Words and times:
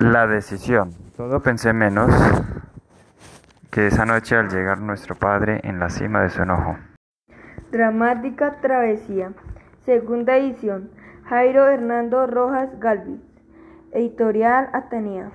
La 0.00 0.28
decisión. 0.28 0.92
Todo 1.16 1.42
pensé 1.42 1.72
menos 1.72 2.14
que 3.72 3.88
esa 3.88 4.04
noche 4.04 4.36
al 4.36 4.48
llegar 4.48 4.78
nuestro 4.78 5.16
padre 5.16 5.60
en 5.64 5.80
la 5.80 5.90
cima 5.90 6.22
de 6.22 6.30
su 6.30 6.40
enojo. 6.40 6.76
Dramática 7.72 8.60
Travesía. 8.60 9.32
Segunda 9.84 10.36
edición. 10.36 10.90
Jairo 11.24 11.66
Hernando 11.66 12.28
Rojas 12.28 12.78
Galvis. 12.78 13.18
Editorial 13.90 14.70
Atenea. 14.72 15.32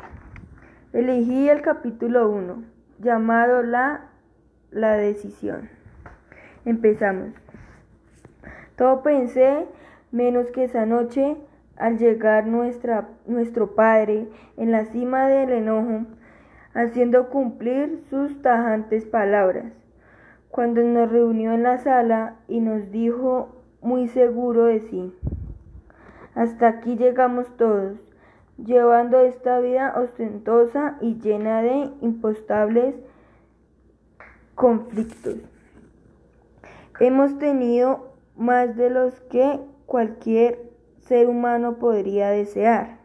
Elegí 0.93 1.49
el 1.49 1.61
capítulo 1.61 2.29
1, 2.29 2.63
llamado 2.99 3.63
La, 3.63 4.05
la 4.71 4.93
decisión. 4.93 5.69
Empezamos. 6.63 7.33
Todo 8.77 9.03
pensé 9.03 9.65
menos 10.13 10.47
que 10.51 10.63
esa 10.63 10.85
noche 10.85 11.35
al 11.77 11.97
llegar 11.97 12.47
nuestra, 12.47 13.09
nuestro 13.25 13.75
Padre 13.75 14.27
en 14.57 14.71
la 14.71 14.85
cima 14.85 15.27
del 15.27 15.51
enojo, 15.51 16.05
haciendo 16.73 17.29
cumplir 17.29 18.03
sus 18.09 18.41
tajantes 18.41 19.05
palabras, 19.05 19.73
cuando 20.49 20.81
nos 20.81 21.11
reunió 21.11 21.53
en 21.53 21.63
la 21.63 21.77
sala 21.79 22.35
y 22.47 22.59
nos 22.59 22.91
dijo 22.91 23.63
muy 23.81 24.07
seguro 24.07 24.65
de 24.65 24.81
sí, 24.81 25.13
hasta 26.35 26.67
aquí 26.67 26.95
llegamos 26.95 27.47
todos, 27.57 27.99
llevando 28.57 29.19
esta 29.21 29.59
vida 29.59 29.93
ostentosa 29.95 30.97
y 31.01 31.15
llena 31.19 31.61
de 31.61 31.89
impostables 32.01 32.95
conflictos. 34.55 35.37
Hemos 36.99 37.37
tenido 37.39 38.13
más 38.35 38.75
de 38.75 38.89
los 38.89 39.19
que 39.21 39.59
cualquier 39.85 40.72
ser 41.05 41.27
humano 41.27 41.77
podría 41.77 42.29
desear. 42.29 42.99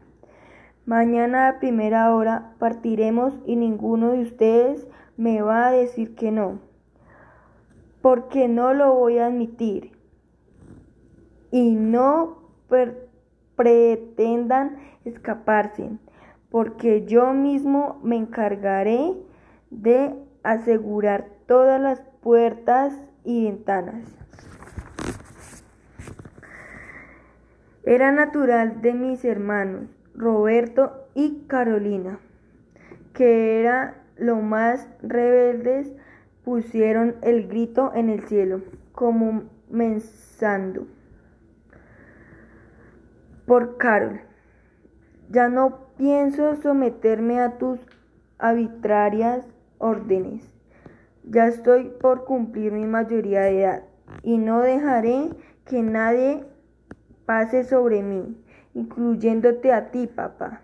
Mañana 0.87 1.48
a 1.48 1.59
primera 1.59 2.15
hora 2.15 2.55
partiremos 2.59 3.38
y 3.45 3.57
ninguno 3.57 4.13
de 4.13 4.23
ustedes 4.23 4.88
me 5.16 5.43
va 5.43 5.66
a 5.66 5.73
decir 5.73 6.15
que 6.15 6.30
no, 6.30 6.60
porque 8.01 8.49
no 8.49 8.73
lo 8.73 8.95
voy 8.95 9.19
a 9.19 9.26
admitir. 9.26 9.93
Y 11.51 11.73
no 11.73 12.38
pretendan 13.57 14.79
escaparse, 15.04 15.91
porque 16.51 17.04
yo 17.04 17.32
mismo 17.32 17.99
me 18.02 18.16
encargaré 18.16 19.15
de 19.71 20.15
asegurar 20.43 21.29
todas 21.46 21.80
las 21.80 22.01
puertas 22.23 22.95
y 23.24 23.45
ventanas. 23.45 24.27
Era 27.89 28.13
natural 28.13 28.83
de 28.83 28.93
mis 28.93 29.25
hermanos, 29.25 29.89
Roberto 30.15 31.09
y 31.15 31.47
Carolina, 31.47 32.21
que 33.15 33.61
era 33.61 33.95
lo 34.19 34.43
más 34.43 34.87
rebeldes, 35.01 35.91
pusieron 36.45 37.16
el 37.23 37.49
grito 37.49 37.93
en 37.95 38.11
el 38.11 38.27
cielo, 38.29 38.61
como 38.93 39.45
mensando 39.71 40.87
por 43.47 43.79
Carol. 43.79 44.21
Ya 45.31 45.49
no 45.49 45.87
pienso 45.97 46.57
someterme 46.57 47.41
a 47.41 47.57
tus 47.57 47.81
arbitrarias 48.37 49.47
órdenes. 49.79 50.47
Ya 51.25 51.47
estoy 51.47 51.91
por 52.03 52.27
cumplir 52.27 52.71
mi 52.71 52.85
mayoría 52.85 53.41
de 53.45 53.63
edad 53.63 53.83
y 54.23 54.37
no 54.37 54.61
dejaré 54.61 55.31
que 55.65 55.83
nadie 55.83 56.45
pase 57.29 57.62
sobre 57.65 58.02
mí, 58.02 58.43
incluyéndote 58.73 59.71
a 59.71 59.90
ti, 59.90 60.07
papá. 60.07 60.62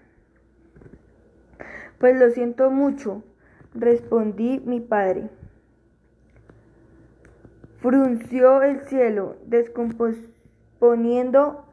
Pues 1.99 2.19
lo 2.19 2.31
siento 2.31 2.71
mucho, 2.71 3.23
respondí 3.75 4.63
mi 4.65 4.81
padre. 4.81 5.29
Frunció 7.81 8.63
el 8.63 8.81
cielo, 8.87 9.37
descomponiendo 9.45 11.67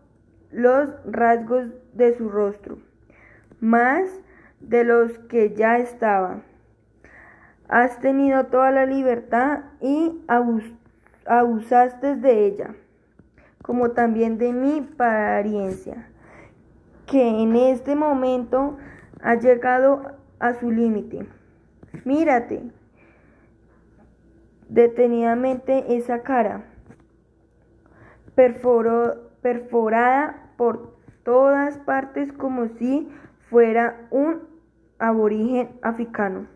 los 0.51 0.89
rasgos 1.05 1.69
de 1.93 2.17
su 2.17 2.27
rostro, 2.27 2.77
más 3.61 4.09
de 4.59 4.83
los 4.83 5.17
que 5.29 5.55
ya 5.55 5.77
estaba. 5.77 6.41
Has 7.69 8.01
tenido 8.01 8.47
toda 8.47 8.71
la 8.71 8.85
libertad 8.85 9.61
y 9.79 10.21
abusaste 10.27 12.17
de 12.17 12.45
ella 12.45 12.75
como 13.61 13.91
también 13.91 14.37
de 14.37 14.53
mi 14.53 14.79
apariencia, 14.79 16.07
que 17.05 17.41
en 17.41 17.55
este 17.55 17.95
momento 17.95 18.77
ha 19.21 19.35
llegado 19.35 20.17
a 20.39 20.53
su 20.53 20.71
límite. 20.71 21.27
Mírate 22.05 22.63
detenidamente 24.69 25.97
esa 25.97 26.23
cara, 26.23 26.63
perforada 29.41 30.51
por 30.57 30.95
todas 31.23 31.77
partes 31.79 32.31
como 32.31 32.67
si 32.67 33.09
fuera 33.49 34.07
un 34.09 34.41
aborigen 34.97 35.69
africano 35.81 36.47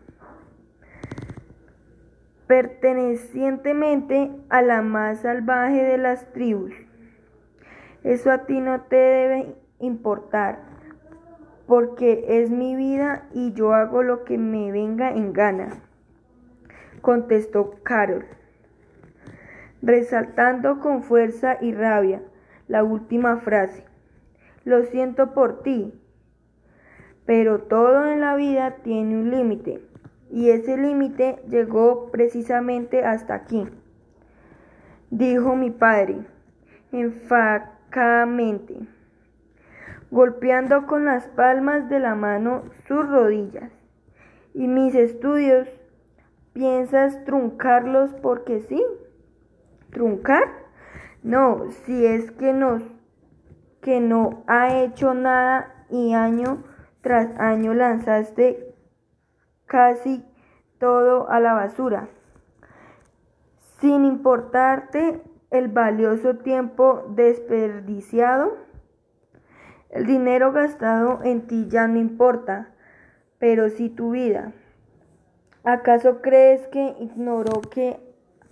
pertenecientemente 2.46 4.30
a 4.48 4.62
la 4.62 4.82
más 4.82 5.20
salvaje 5.20 5.82
de 5.82 5.98
las 5.98 6.32
tribus. 6.32 6.72
Eso 8.06 8.30
a 8.30 8.46
ti 8.46 8.60
no 8.60 8.82
te 8.82 8.94
debe 8.94 9.56
importar, 9.80 10.60
porque 11.66 12.40
es 12.40 12.50
mi 12.50 12.76
vida 12.76 13.26
y 13.32 13.52
yo 13.52 13.74
hago 13.74 14.04
lo 14.04 14.22
que 14.22 14.38
me 14.38 14.70
venga 14.70 15.10
en 15.10 15.32
gana, 15.32 15.82
contestó 17.00 17.74
Carol, 17.82 18.24
resaltando 19.82 20.78
con 20.78 21.02
fuerza 21.02 21.58
y 21.60 21.74
rabia 21.74 22.22
la 22.68 22.84
última 22.84 23.38
frase. 23.38 23.82
Lo 24.64 24.84
siento 24.84 25.34
por 25.34 25.64
ti, 25.64 25.92
pero 27.24 27.62
todo 27.62 28.06
en 28.06 28.20
la 28.20 28.36
vida 28.36 28.76
tiene 28.84 29.16
un 29.16 29.32
límite, 29.32 29.82
y 30.30 30.50
ese 30.50 30.76
límite 30.76 31.42
llegó 31.48 32.12
precisamente 32.12 33.04
hasta 33.04 33.34
aquí, 33.34 33.66
dijo 35.10 35.56
mi 35.56 35.72
padre, 35.72 36.18
golpeando 40.10 40.86
con 40.86 41.04
las 41.04 41.26
palmas 41.28 41.88
de 41.88 41.98
la 41.98 42.14
mano 42.14 42.64
sus 42.86 43.08
rodillas. 43.08 43.72
Y 44.54 44.68
mis 44.68 44.94
estudios, 44.94 45.68
¿piensas 46.52 47.24
truncarlos 47.24 48.12
porque 48.22 48.60
sí? 48.60 48.84
¿Truncar? 49.90 50.44
No, 51.22 51.70
si 51.84 52.06
es 52.06 52.30
que 52.32 52.52
no, 52.52 52.80
que 53.82 54.00
no 54.00 54.44
ha 54.46 54.78
hecho 54.78 55.14
nada 55.14 55.84
y 55.90 56.14
año 56.14 56.64
tras 57.00 57.28
año 57.38 57.74
lanzaste 57.74 58.74
casi 59.66 60.24
todo 60.78 61.28
a 61.30 61.40
la 61.40 61.54
basura, 61.54 62.08
sin 63.80 64.04
importarte 64.04 65.22
el 65.50 65.68
valioso 65.68 66.36
tiempo 66.36 67.04
desperdiciado? 67.10 68.54
El 69.90 70.06
dinero 70.06 70.52
gastado 70.52 71.20
en 71.22 71.46
ti 71.46 71.66
ya 71.68 71.86
no 71.88 71.98
importa, 71.98 72.70
pero 73.38 73.70
sí 73.70 73.88
tu 73.88 74.10
vida. 74.10 74.52
¿Acaso 75.64 76.20
crees 76.22 76.66
que 76.68 76.96
ignoró 77.00 77.60
que 77.60 77.98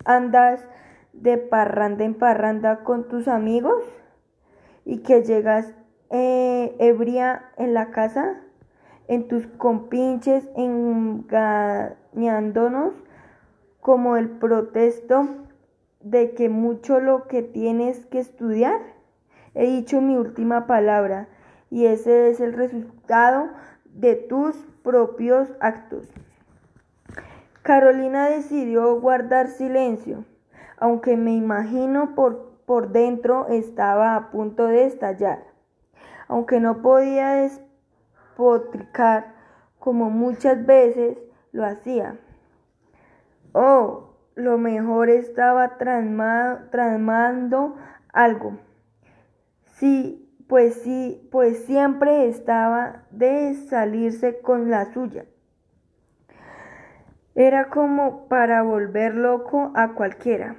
andas 0.05 0.67
de 1.13 1.39
parranda 1.39 2.05
en 2.05 2.15
parranda 2.15 2.85
con 2.85 3.09
tus 3.09 3.27
amigos 3.29 3.83
y 4.85 4.99
que 4.99 5.23
llegas 5.23 5.73
eh, 6.11 6.77
ebria 6.79 7.51
en 7.57 7.73
la 7.75 7.91
casa, 7.91 8.41
en 9.09 9.27
tus 9.29 9.47
compinches 9.47 10.49
engañándonos 10.57 12.95
como 13.81 14.17
el 14.17 14.31
protesto 14.31 15.44
de 16.05 16.35
que 16.35 16.49
mucho 16.49 17.01
lo 17.01 17.27
que 17.27 17.43
tienes 17.43 18.07
que 18.07 18.21
estudiar. 18.21 18.81
He 19.55 19.67
dicho 19.67 20.01
mi 20.01 20.17
última 20.17 20.67
palabra 20.67 21.29
y 21.71 21.87
ese 21.87 22.31
es 22.31 22.41
el 22.41 22.53
resultado 22.53 23.49
de 23.87 24.15
tus 24.15 24.55
propios 24.83 25.49
actos. 25.61 26.09
Carolina 27.63 28.29
decidió 28.29 29.01
guardar 29.01 29.49
silencio, 29.49 30.25
aunque 30.77 31.17
me 31.17 31.33
imagino 31.33 32.15
por, 32.15 32.51
por 32.67 32.91
dentro 32.91 33.49
estaba 33.49 34.17
a 34.17 34.31
punto 34.31 34.67
de 34.67 34.85
estallar, 34.85 35.45
aunque 36.29 36.61
no 36.61 36.83
podía 36.83 37.31
despotricar 37.31 39.35
como 39.79 40.11
muchas 40.11 40.67
veces 40.67 41.17
lo 41.53 41.65
hacía. 41.65 42.19
Oh, 43.55 44.14
lo 44.35 44.59
mejor 44.59 45.11
estaba 45.11 45.77
tramando 45.79 47.77
algo. 48.13 48.59
Si 49.77 50.25
pues 50.47 50.75
sí, 50.83 51.27
pues 51.33 51.65
siempre 51.65 52.29
estaba 52.29 53.03
de 53.11 53.55
salirse 53.55 54.41
con 54.41 54.71
la 54.71 54.93
suya. 54.93 55.25
Era 57.35 57.71
como 57.71 58.29
para 58.29 58.63
volver 58.63 59.15
loco 59.15 59.73
a 59.75 59.95
cualquiera. 59.95 60.57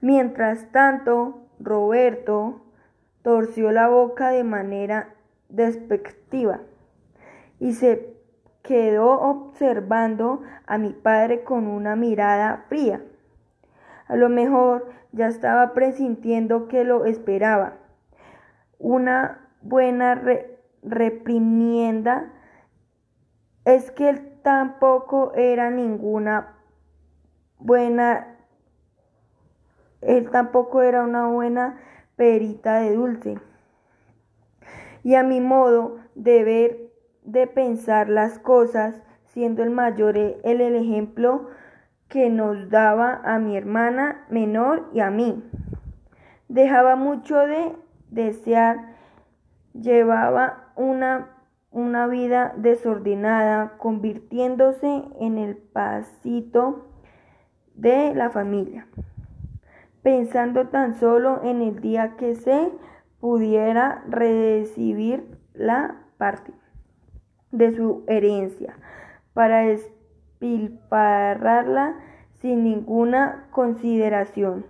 Mientras 0.00 0.70
tanto, 0.72 1.46
Roberto 1.60 2.62
torció 3.22 3.70
la 3.70 3.88
boca 3.88 4.30
de 4.30 4.44
manera 4.44 5.14
despectiva 5.48 6.60
y 7.60 7.74
se 7.74 8.11
quedó 8.62 9.20
observando 9.20 10.42
a 10.66 10.78
mi 10.78 10.92
padre 10.92 11.44
con 11.44 11.66
una 11.66 11.96
mirada 11.96 12.64
fría. 12.68 13.02
A 14.06 14.16
lo 14.16 14.28
mejor 14.28 14.90
ya 15.12 15.26
estaba 15.26 15.72
presintiendo 15.74 16.68
que 16.68 16.84
lo 16.84 17.04
esperaba. 17.04 17.74
Una 18.78 19.48
buena 19.62 20.22
reprimienda 20.82 22.32
es 23.64 23.90
que 23.90 24.08
él 24.08 24.40
tampoco 24.42 25.32
era 25.34 25.70
ninguna 25.70 26.56
buena 27.58 28.32
él 30.02 30.30
tampoco 30.30 30.82
era 30.82 31.04
una 31.04 31.28
buena 31.28 31.80
perita 32.16 32.80
de 32.80 32.94
dulce. 32.94 33.38
Y 35.04 35.14
a 35.14 35.22
mi 35.22 35.40
modo 35.40 35.98
de 36.14 36.44
ver, 36.44 36.91
de 37.24 37.46
pensar 37.46 38.08
las 38.08 38.38
cosas, 38.38 39.00
siendo 39.26 39.62
el 39.62 39.70
mayor 39.70 40.16
el, 40.16 40.40
el 40.44 40.76
ejemplo 40.76 41.48
que 42.08 42.28
nos 42.28 42.68
daba 42.68 43.20
a 43.24 43.38
mi 43.38 43.56
hermana 43.56 44.26
menor 44.28 44.88
y 44.92 45.00
a 45.00 45.10
mí. 45.10 45.42
Dejaba 46.48 46.96
mucho 46.96 47.38
de 47.38 47.74
desear, 48.10 48.94
llevaba 49.72 50.72
una, 50.76 51.28
una 51.70 52.06
vida 52.06 52.52
desordenada, 52.56 53.78
convirtiéndose 53.78 55.04
en 55.20 55.38
el 55.38 55.56
pasito 55.56 56.88
de 57.74 58.14
la 58.14 58.28
familia 58.30 58.86
pensando 60.02 60.68
tan 60.68 60.94
solo 60.94 61.40
en 61.44 61.62
el 61.62 61.80
día 61.80 62.16
que 62.16 62.34
se 62.34 62.70
pudiera 63.20 64.02
recibir 64.08 65.38
la 65.54 65.96
parte 66.18 66.52
de 67.52 67.76
su 67.76 68.02
herencia 68.08 68.74
para 69.34 69.60
despilfarrarla 69.60 71.94
sin 72.40 72.64
ninguna 72.64 73.46
consideración. 73.52 74.66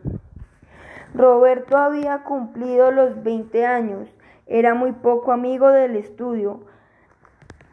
Roberto 1.14 1.78
había 1.78 2.24
cumplido 2.24 2.90
los 2.90 3.22
20 3.22 3.66
años, 3.66 4.14
era 4.46 4.74
muy 4.74 4.92
poco 4.92 5.32
amigo 5.32 5.70
del 5.70 5.96
estudio, 5.96 6.66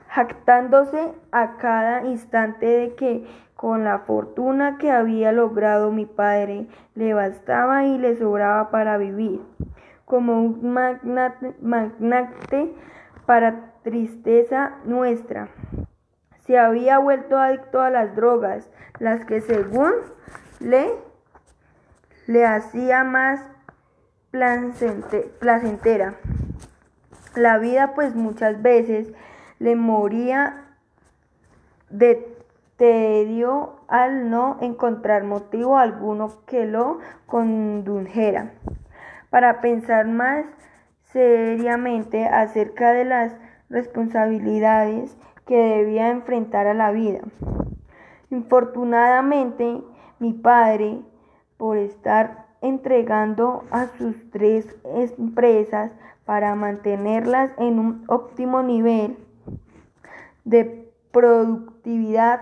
jactándose 0.07 1.11
a 1.31 1.57
cada 1.57 2.05
instante 2.05 2.65
de 2.65 2.95
que 2.95 3.27
con 3.59 3.83
la 3.83 3.99
fortuna 3.99 4.77
que 4.77 4.89
había 4.89 5.33
logrado 5.33 5.91
mi 5.91 6.05
padre, 6.05 6.67
le 6.95 7.13
bastaba 7.13 7.83
y 7.83 7.97
le 7.97 8.15
sobraba 8.15 8.71
para 8.71 8.97
vivir, 8.97 9.41
como 10.05 10.41
un 10.41 10.71
magnate, 10.71 11.53
magnate 11.61 12.73
para 13.25 13.73
tristeza 13.89 14.75
nuestra. 14.85 15.49
Se 16.45 16.59
había 16.59 16.99
vuelto 16.99 17.37
adicto 17.37 17.81
a 17.81 17.89
las 17.89 18.15
drogas, 18.15 18.69
las 18.99 19.25
que 19.25 19.41
según 19.41 19.93
le, 20.59 20.91
le 22.27 22.45
hacía 22.45 23.03
más 23.03 23.41
placentera 25.39 26.15
la 27.35 27.57
vida, 27.57 27.93
pues 27.95 28.13
muchas 28.13 28.61
veces 28.61 29.11
le 29.57 29.75
moría 29.75 30.65
de 31.89 32.37
tedio 32.77 33.79
al 33.87 34.29
no 34.29 34.57
encontrar 34.61 35.23
motivo 35.23 35.79
alguno 35.79 36.45
que 36.45 36.67
lo 36.67 36.99
condujera 37.25 38.51
para 39.31 39.61
pensar 39.61 40.05
más 40.07 40.45
seriamente 41.11 42.27
acerca 42.27 42.91
de 42.91 43.05
las 43.05 43.33
responsabilidades 43.69 45.17
que 45.45 45.57
debía 45.57 46.09
enfrentar 46.09 46.67
a 46.67 46.73
la 46.73 46.91
vida. 46.91 47.21
Infortunadamente, 48.29 49.81
mi 50.19 50.33
padre, 50.33 51.01
por 51.57 51.77
estar 51.77 52.47
entregando 52.61 53.63
a 53.71 53.87
sus 53.87 54.29
tres 54.31 54.75
empresas 54.83 55.91
para 56.25 56.53
mantenerlas 56.55 57.51
en 57.57 57.79
un 57.79 58.03
óptimo 58.07 58.61
nivel 58.61 59.17
de 60.45 60.91
productividad, 61.11 62.41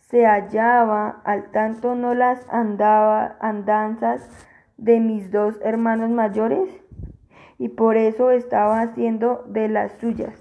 se 0.00 0.26
hallaba 0.26 1.22
al 1.24 1.50
tanto 1.50 1.94
no 1.94 2.14
las 2.14 2.46
andanzas 2.50 4.28
de 4.76 5.00
mis 5.00 5.30
dos 5.30 5.58
hermanos 5.62 6.10
mayores 6.10 6.83
y 7.58 7.68
por 7.68 7.96
eso 7.96 8.30
estaba 8.30 8.80
haciendo 8.80 9.44
de 9.48 9.68
las 9.68 9.92
suyas. 9.98 10.34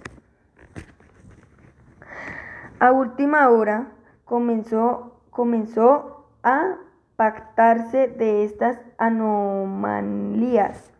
A 2.79 2.91
última 2.91 3.49
hora 3.49 3.93
comenzó, 4.25 5.21
comenzó 5.29 6.27
a 6.43 6.77
pactarse 7.15 8.07
de 8.07 8.43
estas 8.43 8.79
anomalías. 8.97 10.91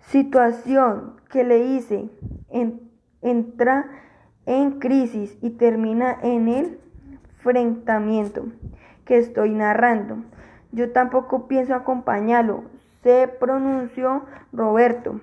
Situación 0.00 1.20
que 1.30 1.44
le 1.44 1.58
hice 1.58 2.10
entra 3.20 3.86
en 4.46 4.80
crisis 4.80 5.38
y 5.40 5.50
termina 5.50 6.18
en 6.22 6.48
el 6.48 6.80
enfrentamiento 7.44 8.46
que 9.04 9.18
estoy 9.18 9.50
narrando. 9.50 10.18
Yo 10.72 10.92
tampoco 10.92 11.48
pienso 11.48 11.74
acompañarlo, 11.74 12.64
se 13.02 13.28
pronunció 13.28 14.24
Roberto 14.52 15.20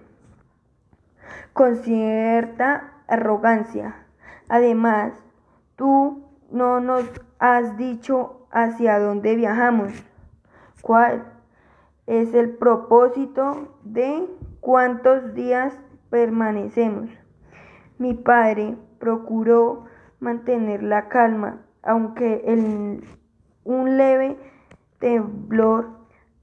con 1.53 1.77
cierta 1.77 2.93
arrogancia. 3.07 3.95
Además, 4.47 5.13
tú 5.75 6.25
no 6.51 6.79
nos 6.79 7.05
has 7.39 7.77
dicho 7.77 8.47
hacia 8.51 8.99
dónde 8.99 9.35
viajamos, 9.35 9.91
cuál 10.81 11.25
es 12.07 12.33
el 12.33 12.51
propósito 12.51 13.75
de 13.83 14.27
cuántos 14.59 15.33
días 15.33 15.79
permanecemos. 16.09 17.09
Mi 17.97 18.13
padre 18.13 18.77
procuró 18.99 19.85
mantener 20.19 20.83
la 20.83 21.07
calma 21.07 21.59
aunque 21.81 22.43
el, 22.45 23.03
un 23.63 23.97
leve 23.97 24.37
temblor 24.99 25.98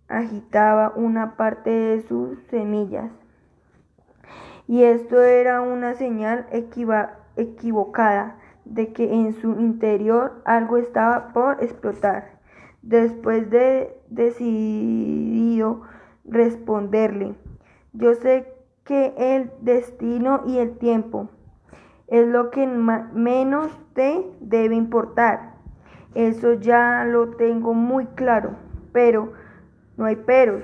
agitaba 0.09 0.93
una 0.95 1.37
parte 1.37 1.71
de 1.71 2.03
sus 2.03 2.39
semillas. 2.51 3.11
Y 4.69 4.83
esto 4.83 5.23
era 5.23 5.61
una 5.61 5.95
señal 5.95 6.47
equivocada 7.37 8.37
de 8.65 8.93
que 8.93 9.13
en 9.13 9.33
su 9.35 9.53
interior 9.61 10.43
algo 10.45 10.77
estaba 10.77 11.33
por 11.33 11.63
explotar. 11.63 12.37
Después 12.83 13.49
de 13.51 13.97
decidido 14.11 15.83
responderle, 16.25 17.35
yo 17.93 18.15
sé 18.15 18.53
que 18.85 19.15
el 19.17 19.51
destino 19.61 20.43
y 20.47 20.59
el 20.59 20.79
tiempo 20.79 21.29
es 22.09 22.27
lo 22.27 22.51
que 22.51 22.67
menos 22.67 23.77
te 23.95 24.25
debe 24.41 24.77
importar. 24.77 25.55
Eso 26.15 26.55
ya 26.55 27.05
lo 27.05 27.31
tengo 27.31 27.75
muy 27.75 28.07
claro, 28.07 28.57
pero 28.93 29.33
no 29.97 30.05
hay 30.05 30.17
peros. 30.17 30.63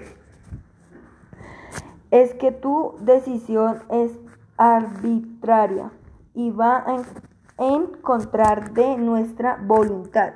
Es 2.10 2.34
que 2.34 2.52
tu 2.52 2.94
decisión 3.00 3.82
es 3.90 4.12
arbitraria 4.56 5.90
y 6.34 6.50
va 6.50 6.84
en 7.58 7.86
contra 8.02 8.56
de 8.56 8.96
nuestra 8.98 9.58
voluntad. 9.62 10.34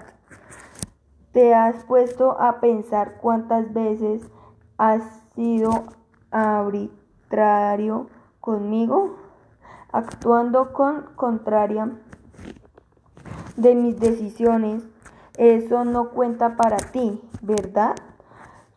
¿Te 1.33 1.55
has 1.55 1.85
puesto 1.85 2.41
a 2.41 2.61
pensar 2.61 3.19
cuántas 3.21 3.73
veces 3.75 4.23
has 4.79 5.03
sido 5.35 5.85
arbitrario 6.31 8.09
conmigo? 8.41 9.27
actuando 9.97 10.75
con 10.75 11.07
contraria 11.17 11.91
de 13.57 13.75
mis 13.75 13.99
decisiones, 13.99 14.83
eso 15.39 15.87
no 15.87 16.11
cuenta 16.11 16.55
para 16.57 16.77
ti, 16.77 17.23
¿verdad? 17.41 17.97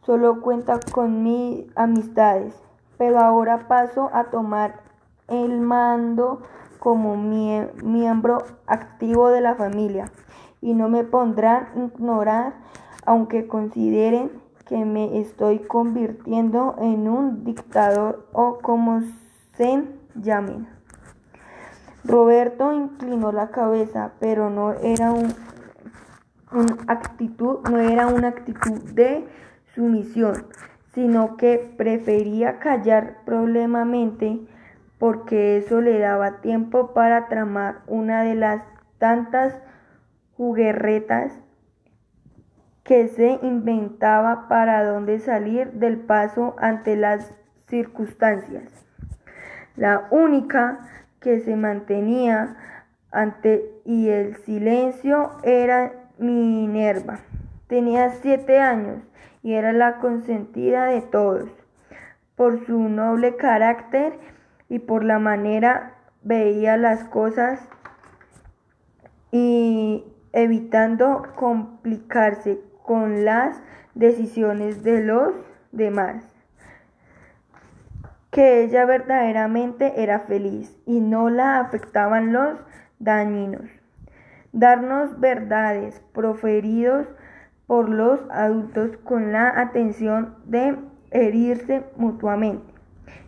Solo 0.09 0.41
cuenta 0.41 0.79
con 0.91 1.21
mis 1.21 1.67
amistades. 1.75 2.55
Pero 2.97 3.19
ahora 3.19 3.67
paso 3.67 4.09
a 4.11 4.31
tomar 4.31 4.79
el 5.27 5.61
mando 5.61 6.41
como 6.79 7.15
miembro 7.15 8.39
activo 8.65 9.29
de 9.29 9.41
la 9.41 9.53
familia 9.53 10.11
y 10.61 10.73
no 10.73 10.89
me 10.89 11.03
pondrán 11.03 11.67
a 11.75 11.85
ignorar 11.85 12.53
aunque 13.05 13.45
consideren 13.45 14.31
que 14.65 14.83
me 14.83 15.19
estoy 15.19 15.59
convirtiendo 15.59 16.73
en 16.79 17.07
un 17.07 17.43
dictador 17.43 18.25
o 18.33 18.57
como 18.63 19.01
se 19.57 19.83
llame. 20.15 20.65
Roberto 22.03 22.73
inclinó 22.73 23.31
la 23.31 23.51
cabeza, 23.51 24.13
pero 24.19 24.49
no 24.49 24.71
era 24.71 25.11
un, 25.11 25.35
actitud, 26.87 27.59
no 27.69 27.77
era 27.77 28.07
una 28.07 28.29
actitud 28.29 28.79
de 28.93 29.27
sino 30.93 31.37
que 31.37 31.73
prefería 31.77 32.59
callar 32.59 33.17
problemamente 33.25 34.39
porque 34.97 35.57
eso 35.57 35.81
le 35.81 35.97
daba 35.99 36.41
tiempo 36.41 36.93
para 36.93 37.27
tramar 37.27 37.81
una 37.87 38.23
de 38.23 38.35
las 38.35 38.63
tantas 38.97 39.55
juguerretas 40.35 41.31
que 42.83 43.07
se 43.07 43.39
inventaba 43.43 44.47
para 44.49 44.83
dónde 44.83 45.19
salir 45.19 45.71
del 45.73 45.97
paso 45.97 46.55
ante 46.59 46.97
las 46.97 47.33
circunstancias. 47.67 48.63
La 49.75 50.07
única 50.11 50.79
que 51.19 51.39
se 51.39 51.55
mantenía 51.55 52.57
ante 53.11 53.71
y 53.85 54.09
el 54.09 54.35
silencio 54.37 55.31
era 55.43 55.93
Minerva. 56.17 57.19
Tenía 57.67 58.09
siete 58.09 58.59
años 58.59 59.08
y 59.43 59.53
era 59.53 59.73
la 59.73 59.97
consentida 59.97 60.85
de 60.85 61.01
todos. 61.01 61.49
Por 62.35 62.65
su 62.65 62.89
noble 62.89 63.35
carácter 63.35 64.13
y 64.69 64.79
por 64.79 65.03
la 65.03 65.19
manera 65.19 65.95
veía 66.23 66.77
las 66.77 67.03
cosas 67.05 67.67
y 69.31 70.03
evitando 70.33 71.23
complicarse 71.35 72.59
con 72.83 73.25
las 73.25 73.61
decisiones 73.95 74.83
de 74.83 75.03
los 75.03 75.33
demás. 75.71 76.25
Que 78.31 78.63
ella 78.63 78.85
verdaderamente 78.85 80.01
era 80.01 80.19
feliz 80.21 80.77
y 80.85 80.99
no 80.99 81.29
la 81.29 81.59
afectaban 81.59 82.31
los 82.31 82.59
dañinos. 82.99 83.69
Darnos 84.51 85.19
verdades 85.19 86.01
proferidos 86.13 87.07
por 87.69 87.87
los 87.87 88.19
adultos 88.31 88.97
con 89.03 89.31
la 89.31 89.61
atención 89.61 90.33
de 90.45 90.75
herirse 91.11 91.83
mutuamente. 91.97 92.73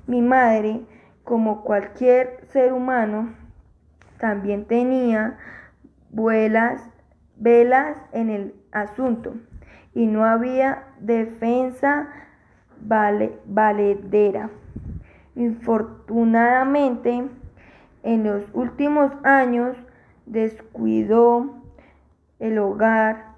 Mi 0.07 0.24
madre, 0.24 0.81
como 1.24 1.62
cualquier 1.62 2.39
ser 2.48 2.74
humano, 2.74 3.36
también 4.17 4.65
tenía 4.65 5.38
vuelas, 6.10 6.81
velas 7.36 7.95
en 8.13 8.31
el 8.31 8.55
asunto 8.71 9.36
y 9.93 10.07
no 10.07 10.25
había 10.25 10.86
defensa 11.00 12.10
valedera. 13.45 14.50
Infortunadamente, 15.36 17.27
en 18.01 18.24
los 18.24 18.43
últimos 18.53 19.12
años 19.24 19.77
descuidó 20.25 21.62
el 22.39 22.57
hogar, 22.57 23.30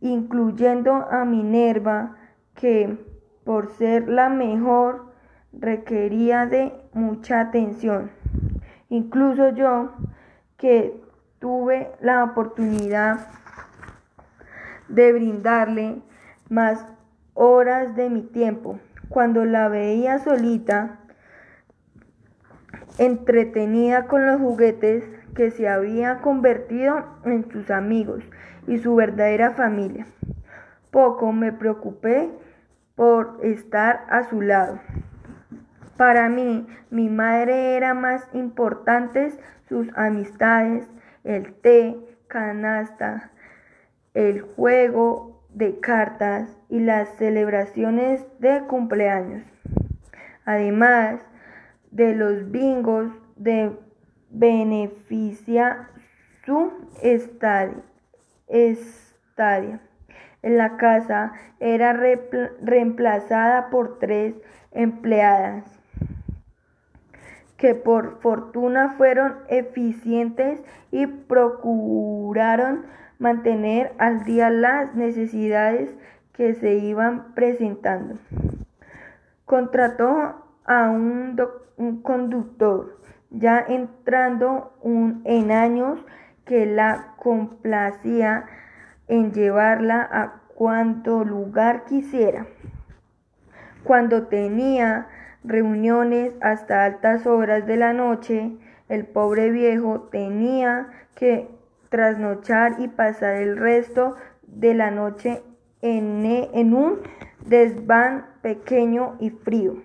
incluyendo 0.00 0.92
a 1.10 1.24
Minerva, 1.24 2.16
que 2.54 2.96
por 3.44 3.70
ser 3.70 4.08
la 4.08 4.28
mejor 4.28 5.12
requería 5.52 6.46
de 6.46 6.72
mucha 6.92 7.40
atención. 7.40 8.10
Incluso 8.88 9.50
yo, 9.50 9.92
que 10.56 11.00
tuve 11.38 11.90
la 12.00 12.24
oportunidad 12.24 13.28
de 14.88 15.12
brindarle 15.12 16.02
más 16.48 16.86
horas 17.34 17.94
de 17.96 18.10
mi 18.10 18.22
tiempo. 18.22 18.78
Cuando 19.08 19.44
la 19.44 19.68
veía 19.68 20.18
solita, 20.18 21.00
entretenida 22.98 24.06
con 24.06 24.26
los 24.26 24.40
juguetes 24.40 25.04
que 25.34 25.50
se 25.50 25.68
había 25.68 26.20
convertido 26.20 27.04
en 27.24 27.50
sus 27.50 27.70
amigos 27.70 28.24
y 28.66 28.78
su 28.78 28.94
verdadera 28.94 29.52
familia. 29.52 30.06
Poco 30.90 31.32
me 31.32 31.52
preocupé 31.52 32.30
por 32.94 33.38
estar 33.42 34.06
a 34.08 34.24
su 34.24 34.40
lado. 34.40 34.80
Para 35.96 36.28
mí, 36.28 36.66
mi 36.90 37.08
madre 37.08 37.76
era 37.76 37.94
más 37.94 38.28
importante 38.32 39.32
sus 39.68 39.88
amistades, 39.96 40.88
el 41.24 41.54
té, 41.54 41.96
canasta, 42.28 43.30
el 44.14 44.42
juego 44.42 45.42
de 45.50 45.80
cartas 45.80 46.56
y 46.68 46.80
las 46.80 47.08
celebraciones 47.16 48.26
de 48.38 48.62
cumpleaños. 48.66 49.42
Además 50.44 51.20
de 51.90 52.14
los 52.14 52.50
bingos 52.50 53.10
de 53.36 53.72
beneficia 54.30 55.88
su 56.44 56.72
estadio. 57.02 57.95
Estadia. 58.48 59.80
La 60.42 60.76
casa 60.76 61.32
era 61.58 61.92
reemplazada 61.92 63.68
por 63.70 63.98
tres 63.98 64.34
empleadas 64.72 65.64
que 67.56 67.74
por 67.74 68.20
fortuna 68.20 68.94
fueron 68.96 69.36
eficientes 69.48 70.62
y 70.90 71.06
procuraron 71.06 72.84
mantener 73.18 73.92
al 73.98 74.24
día 74.24 74.50
las 74.50 74.94
necesidades 74.94 75.90
que 76.32 76.54
se 76.54 76.74
iban 76.74 77.34
presentando. 77.34 78.16
Contrató 79.46 80.44
a 80.66 80.90
un, 80.90 81.36
conductor 82.02 83.00
ya 83.30 83.64
entrando 83.68 84.72
en 85.24 85.50
años 85.50 85.98
que 86.46 86.64
la 86.64 87.14
complacía 87.18 88.46
en 89.08 89.32
llevarla 89.32 90.08
a 90.10 90.40
cuanto 90.54 91.24
lugar 91.24 91.84
quisiera. 91.84 92.46
Cuando 93.84 94.26
tenía 94.28 95.06
reuniones 95.44 96.32
hasta 96.40 96.84
altas 96.84 97.26
horas 97.26 97.66
de 97.66 97.76
la 97.76 97.92
noche, 97.92 98.56
el 98.88 99.04
pobre 99.04 99.50
viejo 99.50 100.08
tenía 100.10 100.88
que 101.14 101.48
trasnochar 101.88 102.76
y 102.78 102.88
pasar 102.88 103.36
el 103.36 103.56
resto 103.56 104.16
de 104.46 104.74
la 104.74 104.90
noche 104.90 105.42
en, 105.82 106.24
en 106.24 106.74
un 106.74 107.00
desván 107.44 108.26
pequeño 108.42 109.16
y 109.20 109.30
frío, 109.30 109.82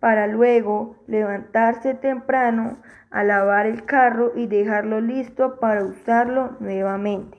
para 0.00 0.26
luego 0.26 0.96
levantarse 1.06 1.94
temprano 1.94 2.78
a 3.10 3.22
lavar 3.22 3.66
el 3.66 3.84
carro 3.84 4.32
y 4.34 4.46
dejarlo 4.46 5.00
listo 5.00 5.60
para 5.60 5.84
usarlo 5.84 6.56
nuevamente. 6.58 7.38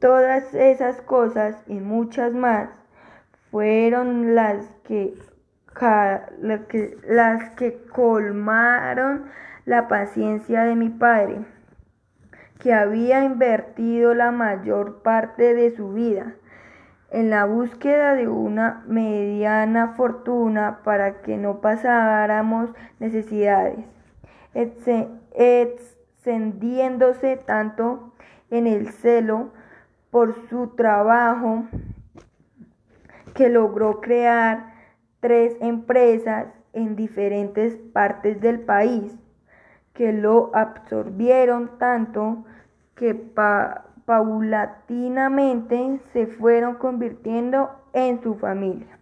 Todas 0.00 0.54
esas 0.54 1.00
cosas 1.02 1.62
y 1.66 1.74
muchas 1.80 2.32
más 2.32 2.70
fueron 3.50 4.34
las 4.34 4.66
que 4.84 5.14
las 7.08 7.50
que 7.56 7.82
colmaron 7.88 9.24
la 9.64 9.88
paciencia 9.88 10.62
de 10.62 10.76
mi 10.76 10.88
padre, 10.88 11.44
que 12.60 12.72
había 12.72 13.24
invertido 13.24 14.14
la 14.14 14.30
mayor 14.30 15.02
parte 15.02 15.54
de 15.54 15.74
su 15.74 15.92
vida 15.92 16.34
en 17.14 17.30
la 17.30 17.44
búsqueda 17.44 18.14
de 18.16 18.26
una 18.26 18.82
mediana 18.88 19.94
fortuna 19.94 20.80
para 20.82 21.22
que 21.22 21.36
no 21.36 21.60
pasáramos 21.60 22.70
necesidades, 22.98 23.86
extendiéndose 24.52 27.36
tanto 27.36 28.12
en 28.50 28.66
el 28.66 28.88
celo 28.88 29.52
por 30.10 30.34
su 30.48 30.74
trabajo 30.74 31.66
que 33.32 33.48
logró 33.48 34.00
crear 34.00 34.74
tres 35.20 35.56
empresas 35.60 36.48
en 36.72 36.96
diferentes 36.96 37.76
partes 37.92 38.40
del 38.40 38.58
país 38.58 39.16
que 39.92 40.12
lo 40.12 40.50
absorbieron 40.52 41.78
tanto 41.78 42.44
que 42.96 43.14
paulatinamente 44.06 46.00
se 46.12 46.26
fueron 46.26 46.76
convirtiendo 46.76 47.70
en 47.92 48.22
su 48.22 48.34
familia. 48.34 48.98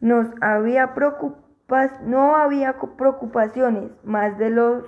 No 0.00 0.30
había 0.40 0.94
preocupaciones 0.94 3.90
más 4.04 4.38
de 4.38 4.50
los 4.50 4.84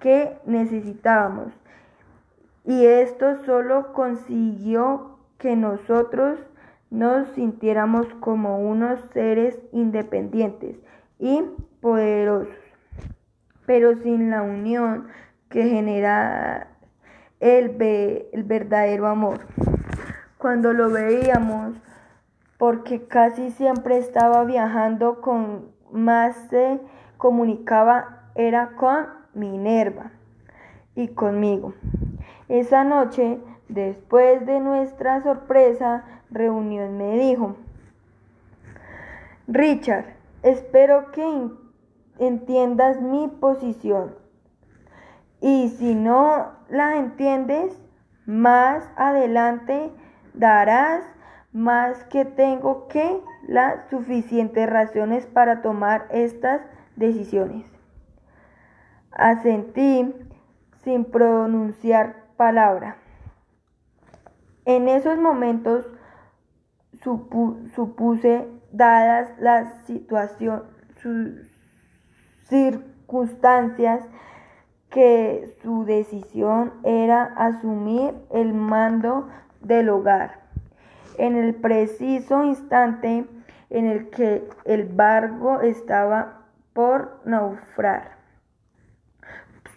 que 0.00 0.38
necesitábamos 0.46 1.52
y 2.64 2.86
esto 2.86 3.36
solo 3.44 3.92
consiguió 3.92 5.18
que 5.38 5.56
nosotros 5.56 6.38
nos 6.90 7.26
sintiéramos 7.28 8.06
como 8.20 8.58
unos 8.58 9.00
seres 9.12 9.58
independientes 9.72 10.76
y 11.18 11.42
poderosos, 11.80 12.54
pero 13.66 13.94
sin 13.96 14.30
la 14.30 14.42
unión 14.42 15.08
que 15.48 15.68
genera 15.68 16.75
el, 17.40 17.76
el 18.32 18.44
verdadero 18.44 19.06
amor. 19.06 19.40
Cuando 20.38 20.72
lo 20.72 20.90
veíamos 20.90 21.74
porque 22.58 23.06
casi 23.06 23.50
siempre 23.50 23.98
estaba 23.98 24.44
viajando 24.44 25.20
con 25.20 25.70
más 25.92 26.36
se 26.50 26.80
comunicaba 27.16 28.30
era 28.34 28.70
con 28.76 29.06
Minerva 29.34 30.10
y 30.94 31.08
conmigo. 31.08 31.74
Esa 32.48 32.84
noche, 32.84 33.38
después 33.68 34.46
de 34.46 34.60
nuestra 34.60 35.22
sorpresa 35.22 36.04
reunión, 36.30 36.96
me 36.96 37.18
dijo, 37.18 37.56
Richard, 39.46 40.06
espero 40.42 41.12
que 41.12 41.50
entiendas 42.18 43.00
mi 43.00 43.28
posición. 43.28 44.14
Y 45.40 45.68
si 45.70 45.94
no 45.94 46.52
la 46.68 46.96
entiendes, 46.96 47.78
más 48.26 48.90
adelante 48.96 49.90
darás 50.34 51.02
más 51.52 52.04
que 52.04 52.24
tengo 52.24 52.86
que 52.88 53.20
las 53.48 53.88
suficientes 53.88 54.68
razones 54.68 55.26
para 55.26 55.62
tomar 55.62 56.06
estas 56.10 56.60
decisiones. 56.96 57.66
Asentí 59.10 60.14
sin 60.84 61.04
pronunciar 61.06 62.26
palabra. 62.36 62.96
En 64.66 64.88
esos 64.88 65.18
momentos 65.18 65.86
supuse, 67.02 68.48
dadas 68.72 69.30
las 69.38 69.86
situaciones, 69.86 70.64
circunstancias, 72.42 74.04
que 74.96 75.54
su 75.62 75.84
decisión 75.84 76.72
era 76.82 77.24
asumir 77.36 78.14
el 78.30 78.54
mando 78.54 79.28
del 79.60 79.90
hogar. 79.90 80.38
En 81.18 81.36
el 81.36 81.54
preciso 81.54 82.42
instante 82.44 83.26
en 83.68 83.86
el 83.86 84.08
que 84.08 84.48
el 84.64 84.84
barco 84.84 85.60
estaba 85.60 86.46
por 86.72 87.20
naufragar. 87.26 88.12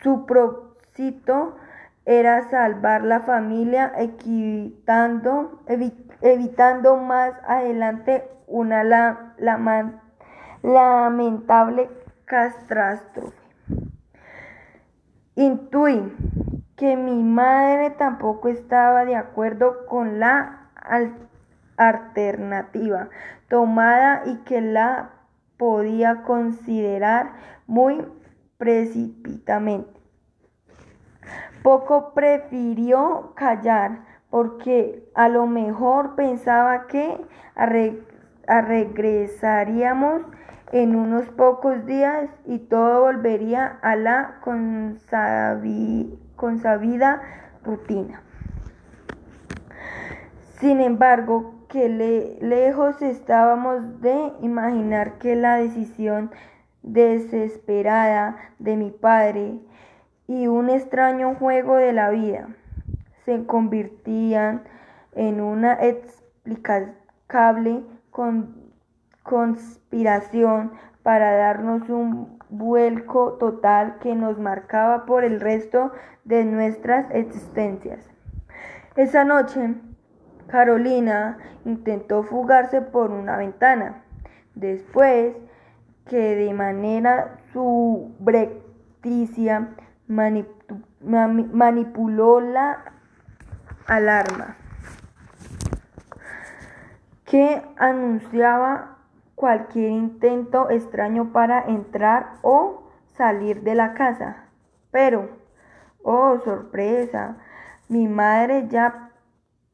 Su 0.02 0.26
propósito 0.26 1.58
era 2.06 2.50
salvar 2.50 3.04
la 3.04 3.20
familia 3.20 3.92
evitando, 3.98 5.60
evitando 6.22 6.96
más 6.96 7.34
adelante 7.46 8.24
una 8.48 8.86
lamentable 10.64 11.90
catástrofe. 12.24 13.39
Intuí 15.40 16.14
que 16.76 16.98
mi 16.98 17.24
madre 17.24 17.92
tampoco 17.92 18.50
estaba 18.50 19.06
de 19.06 19.16
acuerdo 19.16 19.86
con 19.86 20.20
la 20.20 20.70
alternativa 21.78 23.08
tomada 23.48 24.24
y 24.26 24.40
que 24.40 24.60
la 24.60 25.12
podía 25.56 26.24
considerar 26.24 27.32
muy 27.68 28.06
precipitamente. 28.58 29.98
Poco 31.64 32.14
prefirió 32.14 33.32
callar 33.38 34.00
porque 34.30 35.10
a 35.16 35.30
lo 35.30 35.48
mejor 35.48 36.16
pensaba 36.16 36.86
que 36.88 37.18
regresaríamos 38.46 40.24
en 40.72 40.96
unos 40.96 41.26
pocos 41.30 41.86
días 41.86 42.30
y 42.46 42.60
todo 42.60 43.02
volvería 43.02 43.80
a 43.82 43.96
la 43.96 44.40
consabida 46.36 47.22
rutina. 47.64 48.22
Sin 50.60 50.82
embargo, 50.82 51.56
que 51.70 51.88
lejos 52.42 53.02
estábamos 53.02 54.02
de 54.02 54.34
imaginar 54.42 55.20
que 55.20 55.36
la 55.36 55.58
decisión 55.58 56.32
desesperada 56.82 58.38
de 58.58 58.76
mi 58.76 58.90
padre 58.90 59.60
y 60.28 60.48
un 60.48 60.70
extraño 60.70 61.36
juego 61.36 61.76
de 61.76 61.94
la 61.94 62.10
vida 62.10 62.48
se 63.26 63.46
convertían 63.46 64.64
en 65.14 65.42
una 65.42 65.74
explicable 65.74 67.84
conspiración 69.30 70.74
para 71.04 71.38
darnos 71.38 71.88
un 71.88 72.40
vuelco 72.50 73.34
total 73.34 74.00
que 74.00 74.16
nos 74.16 74.40
marcaba 74.40 75.06
por 75.06 75.24
el 75.24 75.40
resto 75.40 75.92
de 76.26 76.46
nuestras 76.46 77.06
existencias. 77.12 78.10
Esa 78.96 79.24
noche 79.26 79.76
Carolina 80.48 81.38
intentó 81.64 82.24
fugarse 82.24 82.82
por 82.82 83.12
una 83.12 83.38
ventana. 83.38 84.02
Después 84.56 85.36
que 86.08 86.36
de 86.36 86.52
manera 86.56 87.38
subrepticia 87.54 89.76
manipuló 91.54 92.42
la 92.42 92.84
alarma 93.86 94.56
que 97.26 97.62
anunciaba 97.78 98.99
cualquier 99.40 99.92
intento 99.92 100.70
extraño 100.70 101.32
para 101.32 101.62
entrar 101.62 102.34
o 102.42 102.84
salir 103.16 103.62
de 103.62 103.74
la 103.74 103.94
casa. 103.94 104.50
Pero, 104.92 105.30
oh 106.04 106.40
sorpresa, 106.40 107.38
mi 107.88 108.10
madre 108.10 108.68
ya 108.68 109.12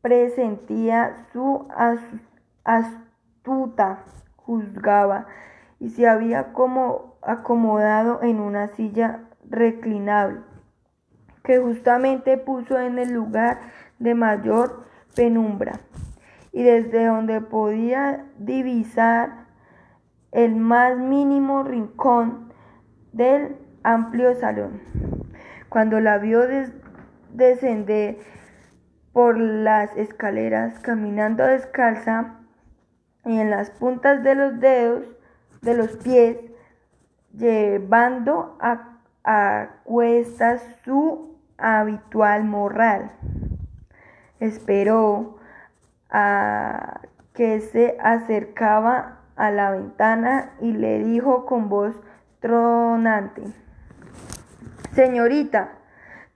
presentía 0.04 1.16
su 1.34 1.68
astuta, 2.64 4.04
juzgaba, 4.36 5.26
y 5.80 5.90
se 5.90 6.08
había 6.08 6.54
como 6.54 7.16
acomodado 7.24 8.22
en 8.22 8.40
una 8.42 8.68
silla 8.68 9.22
reclinable, 9.50 10.42
que 11.44 11.58
justamente 11.58 12.38
puso 12.38 12.80
en 12.80 13.00
el 13.00 13.12
lugar 13.14 13.62
de 13.98 14.14
mayor 14.14 14.86
penumbra, 15.16 15.80
y 16.52 16.62
desde 16.62 17.08
donde 17.08 17.42
podía 17.42 18.26
divisar 18.38 19.45
el 20.36 20.58
más 20.58 20.98
mínimo 20.98 21.64
rincón 21.64 22.54
del 23.14 23.56
amplio 23.84 24.36
salón. 24.36 24.82
Cuando 25.70 26.02
la 26.02 26.18
vio 26.18 26.42
descender 27.32 28.18
por 29.14 29.38
las 29.38 29.96
escaleras 29.96 30.78
caminando 30.80 31.46
descalza 31.48 32.36
y 33.24 33.40
en 33.40 33.50
las 33.50 33.70
puntas 33.72 34.24
de 34.24 34.36
los 34.36 34.60
dedos 34.60 35.08
de 35.62 35.74
los 35.74 35.96
pies, 35.98 36.38
llevando 37.34 38.58
a, 38.60 39.00
a 39.24 39.70
cuestas 39.86 40.62
su 40.84 41.40
habitual 41.58 42.44
moral. 42.44 43.14
Esperó 44.42 45.38
a 46.10 47.00
que 47.34 47.62
se 47.62 47.98
acercaba 48.02 49.22
a 49.36 49.52
la 49.52 49.72
ventana 49.72 50.52
y 50.62 50.72
le 50.74 51.00
dijo 51.00 51.46
con 51.46 51.70
voz 51.70 51.96
tronante, 52.40 53.44
Señorita, 54.94 55.70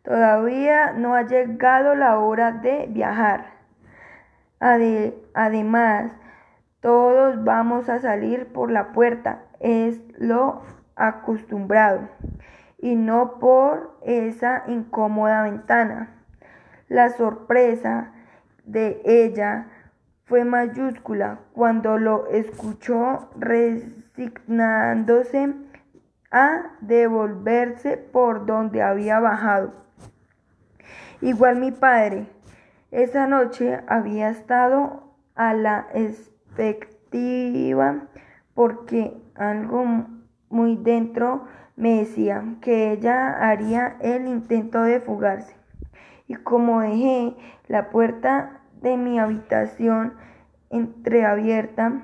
Todavía 0.10 0.94
no 0.94 1.14
ha 1.14 1.24
llegado 1.24 1.94
la 1.94 2.18
hora 2.20 2.52
de 2.52 2.88
viajar. 2.90 3.46
además, 4.60 6.12
todos 6.80 7.44
vamos 7.44 7.90
a 7.90 8.00
salir 8.00 8.48
por 8.52 8.72
la 8.72 8.92
puerta, 8.92 9.44
es 9.60 10.02
lo 10.18 10.64
acostumbrado, 10.96 12.10
y 12.80 12.96
no 12.96 13.40
por 13.40 14.00
esa 14.02 14.64
incómoda 14.68 15.44
ventana. 15.44 16.10
La 16.88 17.10
sorpresa 17.10 18.12
de 18.64 19.02
ella 19.06 19.68
fue 20.30 20.46
mayúscula 20.46 21.40
cuando 21.54 21.98
lo 21.98 22.28
escuchó 22.28 23.32
resignándose 23.38 25.56
a 26.32 26.78
devolverse 26.82 27.98
por 27.98 28.46
donde 28.46 28.84
había 28.84 29.20
bajado. 29.20 29.74
Igual 31.22 31.56
mi 31.58 31.72
padre. 31.72 32.28
Esa 32.92 33.26
noche 33.28 33.82
había 33.88 34.30
estado 34.30 35.16
a 35.36 35.56
la 35.56 35.88
expectativa 35.94 38.08
porque 38.54 39.18
algo 39.36 40.06
muy 40.50 40.76
dentro 40.76 41.46
me 41.76 42.00
decía 42.00 42.44
que 42.62 42.92
ella 42.92 43.50
haría 43.50 43.98
el 44.00 44.28
intento 44.28 44.84
de 44.84 45.00
fugarse. 45.00 45.56
Y 46.28 46.36
como 46.36 46.82
dejé 46.82 47.36
la 47.68 47.90
puerta 47.90 48.59
de 48.82 48.98
mi 48.98 49.20
habitación 49.20 50.14
entreabierta, 50.70 52.02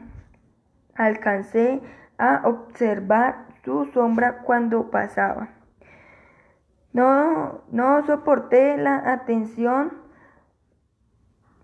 alcancé 0.95 1.81
a 2.17 2.41
observar 2.45 3.45
su 3.63 3.85
sombra 3.85 4.39
cuando 4.43 4.89
pasaba. 4.89 5.49
No, 6.93 7.61
no 7.71 8.05
soporté 8.05 8.77
la 8.77 9.11
atención 9.11 9.91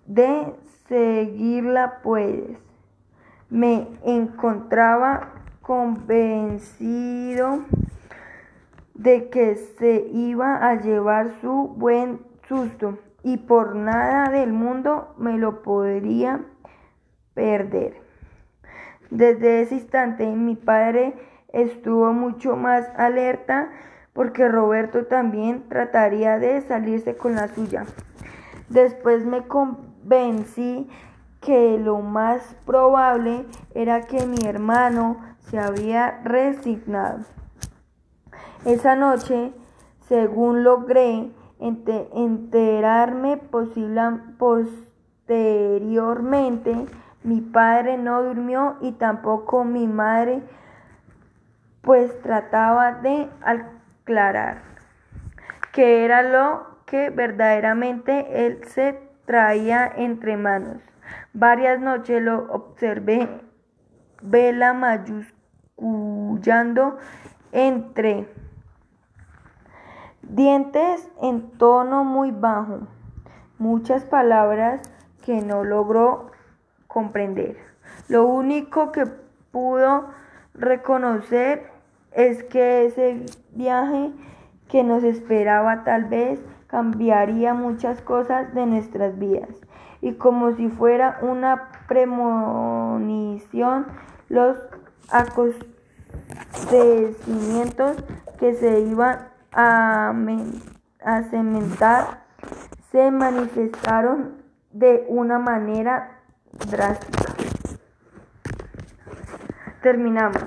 de 0.05 0.55
seguirla, 0.87 1.99
pues 2.03 2.57
Me 3.49 3.87
encontraba 4.05 5.29
convencido 5.61 7.59
de 8.93 9.29
que 9.29 9.55
se 9.55 10.07
iba 10.13 10.69
a 10.69 10.75
llevar 10.75 11.31
su 11.41 11.67
buen 11.75 12.21
susto 12.47 12.97
y 13.23 13.37
por 13.37 13.75
nada 13.75 14.29
del 14.29 14.53
mundo 14.53 15.13
me 15.17 15.37
lo 15.37 15.61
podría 15.61 16.41
perder. 17.33 18.01
Desde 19.09 19.61
ese 19.61 19.75
instante 19.75 20.25
mi 20.25 20.55
padre 20.55 21.13
estuvo 21.49 22.13
mucho 22.13 22.55
más 22.55 22.87
alerta 22.97 23.69
porque 24.13 24.47
Roberto 24.47 25.05
también 25.05 25.67
trataría 25.69 26.39
de 26.39 26.61
salirse 26.61 27.15
con 27.15 27.35
la 27.35 27.47
suya. 27.47 27.85
Después 28.69 29.25
me 29.25 29.47
convencí 29.47 30.89
que 31.41 31.77
lo 31.79 31.99
más 31.99 32.55
probable 32.65 33.45
era 33.73 34.01
que 34.01 34.25
mi 34.25 34.45
hermano 34.45 35.17
se 35.39 35.59
había 35.59 36.21
resignado. 36.23 37.19
Esa 38.63 38.95
noche, 38.95 39.51
según 40.07 40.63
logré 40.63 41.31
enterarme 41.61 43.37
posteriormente, 44.37 46.85
mi 47.23 47.41
padre 47.41 47.97
no 47.97 48.23
durmió 48.23 48.77
y 48.81 48.93
tampoco 48.93 49.63
mi 49.63 49.85
madre, 49.87 50.41
pues 51.81 52.19
trataba 52.21 52.93
de 52.93 53.29
aclarar 53.41 54.71
que 55.71 56.03
era 56.03 56.21
lo 56.21 56.67
que 56.85 57.09
verdaderamente 57.09 58.45
él 58.45 58.63
se 58.65 58.99
traía 59.25 59.91
entre 59.95 60.37
manos. 60.37 60.77
Varias 61.33 61.79
noches 61.79 62.21
lo 62.21 62.51
observé, 62.51 63.27
vela 64.21 64.73
mayusculando 64.73 66.97
entre 67.51 68.27
dientes 70.31 71.07
en 71.21 71.51
tono 71.57 72.05
muy 72.05 72.31
bajo, 72.31 72.79
muchas 73.59 74.03
palabras 74.05 74.81
que 75.25 75.41
no 75.41 75.63
logró 75.63 76.31
comprender. 76.87 77.57
Lo 78.07 78.25
único 78.25 78.91
que 78.91 79.05
pudo 79.51 80.07
reconocer 80.53 81.69
es 82.13 82.43
que 82.43 82.85
ese 82.85 83.25
viaje 83.51 84.11
que 84.69 84.83
nos 84.83 85.03
esperaba 85.03 85.83
tal 85.83 86.05
vez 86.05 86.39
cambiaría 86.67 87.53
muchas 87.53 88.01
cosas 88.01 88.53
de 88.53 88.65
nuestras 88.65 89.19
vidas. 89.19 89.49
Y 90.01 90.13
como 90.13 90.53
si 90.53 90.69
fuera 90.69 91.19
una 91.21 91.67
premonición, 91.89 93.85
los 94.29 94.57
acontecimientos 95.09 97.97
que 98.39 98.53
se 98.53 98.79
iban 98.79 99.30
a, 99.53 100.13
cementar 101.29 102.23
se 102.91 103.11
manifestaron 103.11 104.41
de 104.71 105.05
una 105.07 105.39
manera 105.39 106.19
drástica. 106.69 107.33
Terminamos. 109.81 110.43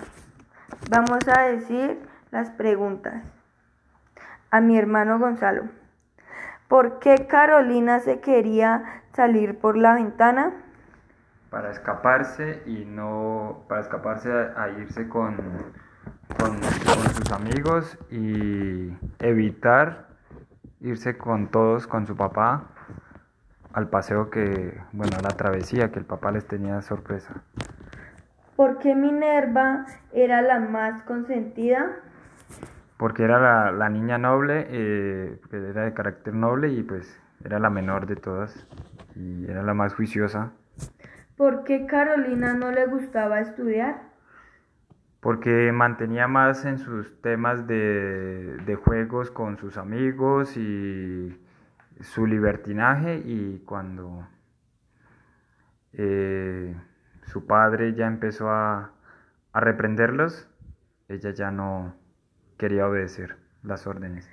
Vamos 0.90 1.26
a 1.28 1.42
decir 1.42 1.98
las 2.30 2.50
preguntas. 2.50 3.22
A 4.50 4.60
mi 4.60 4.78
hermano 4.78 5.18
Gonzalo. 5.18 5.64
¿Por 6.68 6.98
qué 6.98 7.26
Carolina 7.26 8.00
se 8.00 8.20
quería 8.20 9.02
salir 9.12 9.58
por 9.58 9.76
la 9.76 9.94
ventana? 9.94 10.52
Para 11.50 11.70
escaparse 11.70 12.62
y 12.66 12.84
no. 12.84 13.64
para 13.68 13.80
escaparse 13.80 14.30
a, 14.56 14.68
irse 14.70 15.08
con, 15.08 15.36
con, 16.38 16.62
sus 16.62 17.32
amigos 17.32 17.98
y 18.10 18.90
evitar 19.20 20.08
irse 20.80 21.16
con 21.16 21.48
todos, 21.48 21.86
con 21.86 22.06
su 22.06 22.16
papá, 22.16 22.64
al 23.72 23.88
paseo 23.88 24.30
que, 24.30 24.80
bueno, 24.92 25.16
a 25.18 25.22
la 25.22 25.30
travesía 25.30 25.90
que 25.90 25.98
el 25.98 26.04
papá 26.04 26.30
les 26.30 26.46
tenía 26.46 26.76
de 26.76 26.82
sorpresa. 26.82 27.42
¿Por 28.56 28.78
qué 28.78 28.94
Minerva 28.94 29.86
era 30.12 30.42
la 30.42 30.60
más 30.60 31.02
consentida? 31.02 31.90
Porque 32.96 33.24
era 33.24 33.72
la, 33.72 33.88
niña 33.88 34.18
noble, 34.18 34.66
eh, 34.70 35.40
era 35.50 35.84
de 35.84 35.92
carácter 35.92 36.34
noble 36.34 36.68
y 36.68 36.82
pues 36.82 37.20
era 37.44 37.58
la 37.58 37.68
menor 37.68 38.06
de 38.06 38.16
todas 38.16 38.66
y 39.16 39.50
era 39.50 39.62
la 39.62 39.74
más 39.74 39.94
juiciosa. 39.94 40.52
¿Por 41.36 41.64
qué 41.64 41.86
Carolina 41.86 42.54
no 42.54 42.70
le 42.70 42.86
gustaba 42.86 43.40
estudiar? 43.40 44.13
Porque 45.24 45.72
mantenía 45.72 46.28
más 46.28 46.66
en 46.66 46.76
sus 46.76 47.20
temas 47.22 47.66
de, 47.66 48.58
de 48.66 48.74
juegos 48.76 49.30
con 49.30 49.56
sus 49.56 49.78
amigos 49.78 50.54
y 50.58 51.34
su 52.02 52.26
libertinaje 52.26 53.22
y 53.24 53.62
cuando 53.64 54.28
eh, 55.94 56.76
su 57.22 57.46
padre 57.46 57.94
ya 57.94 58.06
empezó 58.06 58.50
a, 58.50 58.92
a 59.54 59.60
reprenderlos, 59.60 60.46
ella 61.08 61.30
ya 61.30 61.50
no 61.50 61.94
quería 62.58 62.86
obedecer 62.86 63.36
las 63.62 63.86
órdenes. 63.86 64.30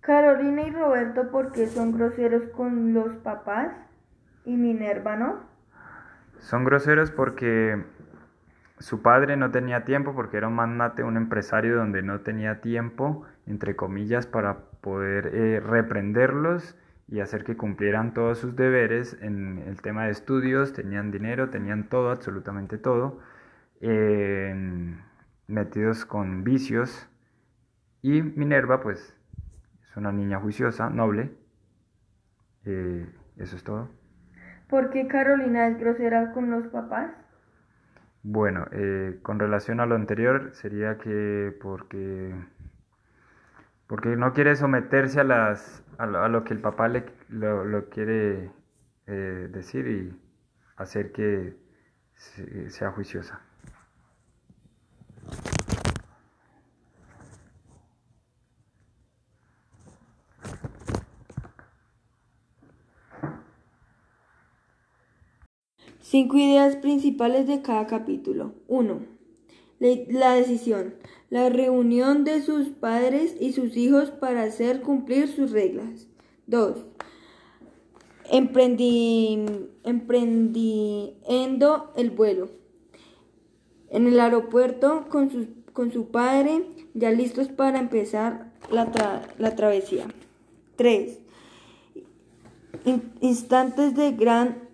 Carolina 0.00 0.62
y 0.62 0.70
Roberto, 0.70 1.30
¿por 1.30 1.52
qué 1.52 1.66
son 1.66 1.92
groseros 1.92 2.46
con 2.46 2.94
los 2.94 3.14
papás? 3.16 3.72
¿Y 4.46 4.56
Minerva 4.56 5.16
no? 5.16 5.40
Son 6.38 6.64
groseros 6.64 7.10
porque 7.10 7.84
su 8.80 9.02
padre 9.02 9.36
no 9.36 9.50
tenía 9.50 9.84
tiempo, 9.84 10.14
porque 10.14 10.38
era 10.38 10.48
un 10.48 10.54
magnate, 10.54 11.04
un 11.04 11.16
empresario 11.16 11.76
donde 11.76 12.02
no 12.02 12.20
tenía 12.20 12.60
tiempo, 12.60 13.24
entre 13.46 13.76
comillas, 13.76 14.26
para 14.26 14.58
poder 14.80 15.30
eh, 15.34 15.60
reprenderlos 15.60 16.76
y 17.06 17.20
hacer 17.20 17.44
que 17.44 17.56
cumplieran 17.56 18.14
todos 18.14 18.38
sus 18.38 18.56
deberes 18.56 19.18
en 19.20 19.58
el 19.66 19.82
tema 19.82 20.06
de 20.06 20.12
estudios, 20.12 20.72
tenían 20.72 21.10
dinero, 21.10 21.50
tenían 21.50 21.88
todo, 21.88 22.10
absolutamente 22.10 22.78
todo, 22.78 23.20
metidos 25.46 26.04
con 26.06 26.42
vicios. 26.44 27.08
Y 28.02 28.22
Minerva, 28.22 28.80
pues, 28.80 29.14
es 29.90 29.96
una 29.96 30.12
niña 30.12 30.40
juiciosa, 30.40 30.88
noble. 30.88 31.32
Eh, 32.64 33.06
eso 33.36 33.56
es 33.56 33.64
todo. 33.64 33.90
¿Por 34.68 34.90
qué 34.90 35.06
Carolina 35.06 35.68
es 35.68 35.78
grosera 35.78 36.32
con 36.32 36.50
los 36.50 36.68
papás? 36.68 37.10
Bueno, 38.22 38.66
eh, 38.72 39.18
con 39.22 39.38
relación 39.38 39.80
a 39.80 39.86
lo 39.86 39.94
anterior, 39.94 40.50
sería 40.54 40.98
que 40.98 41.56
porque 41.62 42.34
porque 43.86 44.16
no 44.16 44.32
quiere 44.32 44.56
someterse 44.56 45.20
a 45.20 45.24
las 45.24 45.82
a 45.98 46.06
lo, 46.06 46.44
que 46.44 46.54
el 46.54 46.60
papá 46.60 46.88
le 46.88 47.04
lo, 47.28 47.88
quiere 47.90 48.50
eh, 49.06 49.48
decir 49.52 49.86
y 49.88 50.20
hacer 50.76 51.12
que 51.12 51.56
sea 52.68 52.90
juiciosa. 52.92 53.40
Cinco 66.10 66.36
ideas 66.38 66.74
principales 66.74 67.46
de 67.46 67.62
cada 67.62 67.86
capítulo. 67.86 68.54
1. 68.66 68.98
La 69.78 70.32
decisión. 70.32 70.96
La 71.28 71.50
reunión 71.50 72.24
de 72.24 72.42
sus 72.42 72.70
padres 72.70 73.36
y 73.38 73.52
sus 73.52 73.76
hijos 73.76 74.10
para 74.10 74.42
hacer 74.42 74.82
cumplir 74.82 75.28
sus 75.28 75.52
reglas. 75.52 76.08
2. 76.48 76.78
emprendiendo 79.84 81.92
el 81.94 82.10
vuelo. 82.10 82.48
En 83.90 84.08
el 84.08 84.18
aeropuerto 84.18 85.06
con 85.10 85.30
su, 85.30 85.46
con 85.72 85.92
su 85.92 86.06
padre, 86.06 86.64
ya 86.92 87.12
listos 87.12 87.46
para 87.46 87.78
empezar 87.78 88.50
la, 88.72 88.90
la 89.38 89.54
travesía. 89.54 90.08
3. 90.74 91.20
instantes 93.20 93.94
de 93.94 94.10
gran 94.10 94.69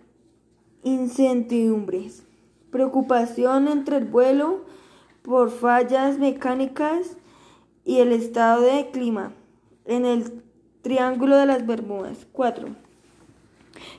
incertidumbres. 0.87 2.23
Preocupación 2.71 3.67
entre 3.67 3.97
el 3.97 4.05
vuelo 4.05 4.65
por 5.21 5.51
fallas 5.51 6.17
mecánicas 6.17 7.17
y 7.83 7.99
el 7.99 8.11
estado 8.11 8.61
de 8.61 8.89
clima 8.91 9.33
en 9.85 10.05
el 10.05 10.43
Triángulo 10.81 11.35
de 11.35 11.45
las 11.45 11.65
Bermudas. 11.65 12.25
4. 12.31 12.69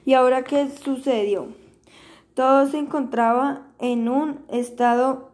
¿Y 0.07 0.15
ahora 0.15 0.45
qué 0.45 0.71
sucedió? 0.71 1.49
Todo 2.35 2.67
se 2.67 2.79
encontraba 2.79 3.67
en 3.79 4.09
un 4.09 4.41
estado 4.49 5.31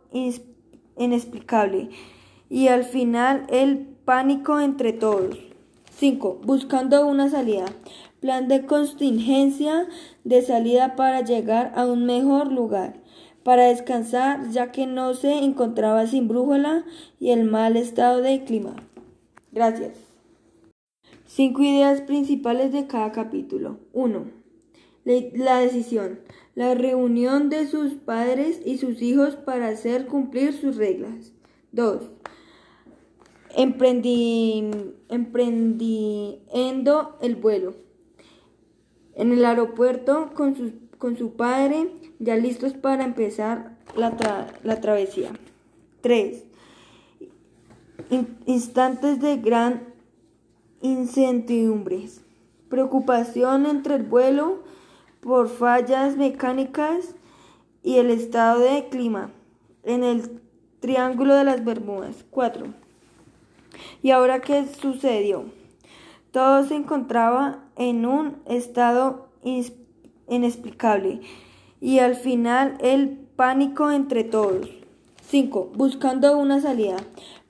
inexplicable 0.96 1.90
y 2.50 2.68
al 2.68 2.84
final 2.84 3.46
el 3.50 3.78
pánico 4.04 4.58
entre 4.58 4.92
todos. 4.92 5.38
5. 5.96 6.40
Buscando 6.42 7.06
una 7.06 7.28
salida. 7.30 7.66
Plan 8.24 8.48
de 8.48 8.64
contingencia 8.64 9.86
de 10.24 10.40
salida 10.40 10.96
para 10.96 11.20
llegar 11.20 11.74
a 11.76 11.84
un 11.84 12.06
mejor 12.06 12.50
lugar. 12.50 12.94
para 13.42 13.64
descansar 13.64 14.48
ya 14.48 14.72
que 14.72 14.86
no 14.86 15.12
se 15.12 15.44
encontraba 15.44 16.06
sin 16.06 16.26
brújula 16.26 16.86
y 17.20 17.32
el 17.32 17.44
mal 17.44 17.76
estado 17.76 18.22
de 18.22 18.44
clima. 18.44 18.76
Gracias. 19.52 19.98
Cinco 21.26 21.62
ideas 21.62 22.00
principales 22.00 22.72
de 22.72 22.86
cada 22.86 23.12
capítulo. 23.12 23.80
1. 23.92 24.24
La 25.34 25.58
decisión. 25.58 26.20
La 26.54 26.74
reunión 26.74 27.50
de 27.50 27.66
sus 27.66 27.92
padres 27.92 28.62
y 28.64 28.78
sus 28.78 29.02
hijos 29.02 29.36
para 29.36 29.68
hacer 29.68 30.06
cumplir 30.06 30.54
sus 30.54 30.76
reglas. 30.76 31.34
2. 31.72 32.00
emprendiendo 35.10 37.18
el 37.20 37.36
vuelo. 37.36 37.83
En 39.14 39.32
el 39.32 39.44
aeropuerto 39.44 40.30
con 40.34 40.56
su, 40.56 40.72
con 40.98 41.16
su 41.16 41.32
padre, 41.32 41.90
ya 42.18 42.36
listos 42.36 42.72
para 42.72 43.04
empezar 43.04 43.76
la, 43.96 44.16
la 44.62 44.80
travesía. 44.80 45.32
3. 46.00 46.44
instantes 48.46 49.20
de 49.20 49.36
gran 49.36 49.94
incertidumbres. 50.82 52.20
Preocupación 52.68 53.66
entre 53.66 53.94
el 53.94 54.02
vuelo 54.02 54.62
por 55.20 55.48
fallas 55.48 56.16
mecánicas 56.16 57.14
y 57.82 57.96
el 57.96 58.10
estado 58.10 58.60
de 58.60 58.88
clima 58.88 59.30
en 59.84 60.04
el 60.04 60.40
Triángulo 60.80 61.34
de 61.34 61.44
las 61.44 61.64
Bermudas. 61.64 62.26
4. 62.30 62.66
¿Y 64.02 64.10
ahora 64.10 64.40
qué 64.40 64.66
sucedió? 64.66 65.46
Todo 66.30 66.64
se 66.64 66.74
encontraba 66.74 67.63
en 67.76 68.06
un 68.06 68.36
estado 68.46 69.28
inexplicable 70.28 71.20
y 71.80 71.98
al 71.98 72.14
final 72.14 72.76
el 72.80 73.10
pánico 73.36 73.90
entre 73.90 74.24
todos. 74.24 74.70
5. 75.22 75.72
Buscando 75.74 76.38
una 76.38 76.60
salida. 76.60 76.96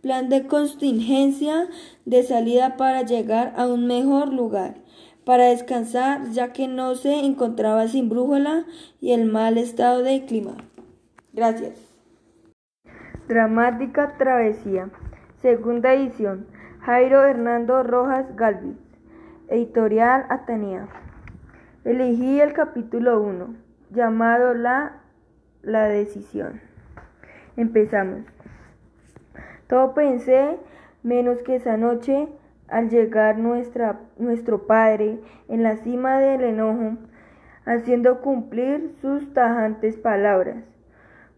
Plan 0.00 0.28
de 0.28 0.46
contingencia 0.46 1.68
de 2.04 2.22
salida 2.22 2.76
para 2.76 3.02
llegar 3.02 3.54
a 3.56 3.66
un 3.66 3.86
mejor 3.86 4.32
lugar, 4.32 4.74
para 5.24 5.44
descansar 5.44 6.30
ya 6.30 6.52
que 6.52 6.68
no 6.68 6.94
se 6.94 7.24
encontraba 7.24 7.88
sin 7.88 8.08
brújula 8.08 8.64
y 9.00 9.12
el 9.12 9.24
mal 9.24 9.56
estado 9.56 10.02
de 10.02 10.24
clima. 10.24 10.56
Gracias. 11.32 11.78
Dramática 13.28 14.16
Travesía. 14.18 14.90
Segunda 15.40 15.94
edición. 15.94 16.46
Jairo 16.80 17.24
Hernando 17.24 17.82
Rojas 17.82 18.36
Galvis. 18.36 18.83
Editorial 19.48 20.24
Atenea. 20.30 20.88
Elegí 21.84 22.40
el 22.40 22.54
capítulo 22.54 23.20
1, 23.20 23.54
llamado 23.90 24.54
La, 24.54 25.02
la 25.60 25.84
decisión. 25.84 26.62
Empezamos. 27.58 28.24
Todo 29.66 29.92
pensé 29.92 30.56
menos 31.02 31.42
que 31.42 31.56
esa 31.56 31.76
noche, 31.76 32.26
al 32.68 32.88
llegar 32.88 33.36
nuestra, 33.38 34.00
nuestro 34.16 34.66
Padre 34.66 35.20
en 35.48 35.62
la 35.62 35.76
cima 35.76 36.18
del 36.18 36.42
enojo, 36.42 36.96
haciendo 37.66 38.22
cumplir 38.22 38.94
sus 39.02 39.34
tajantes 39.34 39.98
palabras, 39.98 40.64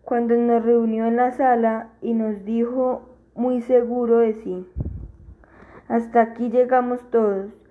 cuando 0.03 0.37
nos 0.37 0.65
reunió 0.65 1.07
en 1.07 1.17
la 1.17 1.33
sala 1.33 1.89
y 2.01 2.15
nos 2.15 2.45
dijo 2.45 3.17
muy 3.35 3.63
seguro 3.63 4.19
de 4.19 4.35
sí, 4.35 4.65
hasta 5.89 6.21
aquí 6.23 6.51
llegamos 6.51 7.01
todos, 7.11 7.66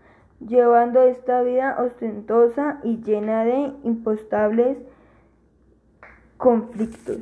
llevando 0.48 1.04
esta 1.04 1.42
vida 1.42 1.78
ostentosa 1.80 2.80
y 2.84 2.98
llena 2.98 3.44
de 3.44 3.72
impostables 3.84 4.78
conflictos. 6.38 7.20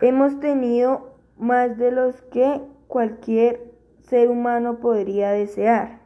Hemos 0.00 0.40
tenido 0.40 1.14
más 1.38 1.78
de 1.78 1.90
los 1.90 2.20
que 2.22 2.60
cualquier 2.88 3.72
ser 4.02 4.30
humano 4.30 4.78
podría 4.78 5.30
desear. 5.30 6.00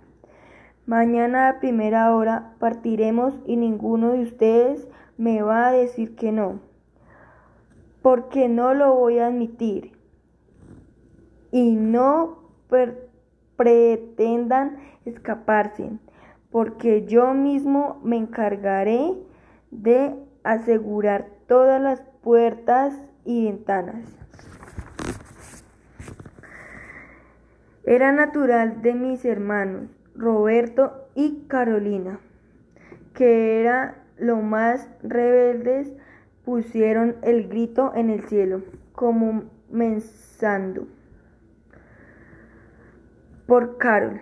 Mañana 0.87 1.49
a 1.49 1.61
primera 1.61 2.14
hora 2.14 2.55
partiremos 2.59 3.35
y 3.44 3.57
ninguno 3.57 4.12
de 4.12 4.23
ustedes 4.23 4.88
me 5.16 5.42
va 5.42 5.68
a 5.68 5.73
decir 5.73 6.16
que 6.16 6.33
no, 6.33 6.61
porque 8.03 8.49
no 8.49 8.73
lo 8.75 8.94
voy 8.94 9.18
a 9.18 9.27
admitir. 9.27 9.92
Y 11.51 11.73
no 11.73 12.38
pretendan 13.57 14.79
escaparse, 15.09 15.90
porque 16.51 17.05
yo 17.07 17.35
mismo 17.35 18.01
me 18.03 18.16
encargaré 18.16 19.14
de 19.71 20.14
asegurar 20.44 21.29
todas 21.47 21.81
las 21.81 22.03
puertas 22.23 22.94
y 23.25 23.47
ventanas. 23.47 24.05
Era 27.85 28.12
natural 28.12 28.83
de 28.83 28.94
mis 28.94 29.25
hermanos 29.25 29.88
Roberto 30.14 31.09
y 31.14 31.44
Carolina, 31.49 32.21
que 33.14 33.61
eran 33.61 33.94
lo 34.18 34.37
más 34.37 34.88
rebeldes, 35.03 35.92
pusieron 36.44 37.16
el 37.23 37.49
grito 37.49 37.92
en 37.94 38.11
el 38.11 38.25
cielo, 38.25 38.62
como 38.92 39.44
mensando. 39.71 40.87
Por 43.47 43.79
Carol, 43.79 44.21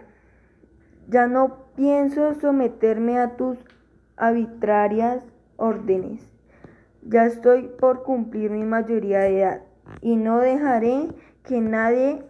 ya 1.09 1.27
no 1.27 1.67
pienso 1.77 2.35
someterme 2.35 3.19
a 3.19 3.37
tus 3.37 3.59
arbitrarias 4.17 5.23
órdenes. 5.57 6.33
Ya 7.03 7.27
estoy 7.27 7.69
por 7.69 8.03
cumplir 8.03 8.51
mi 8.51 8.65
mayoría 8.65 9.21
de 9.21 9.41
edad 9.41 9.63
y 10.01 10.17
no 10.17 10.41
dejaré 10.41 11.09
que 11.45 11.61
nadie 11.61 12.25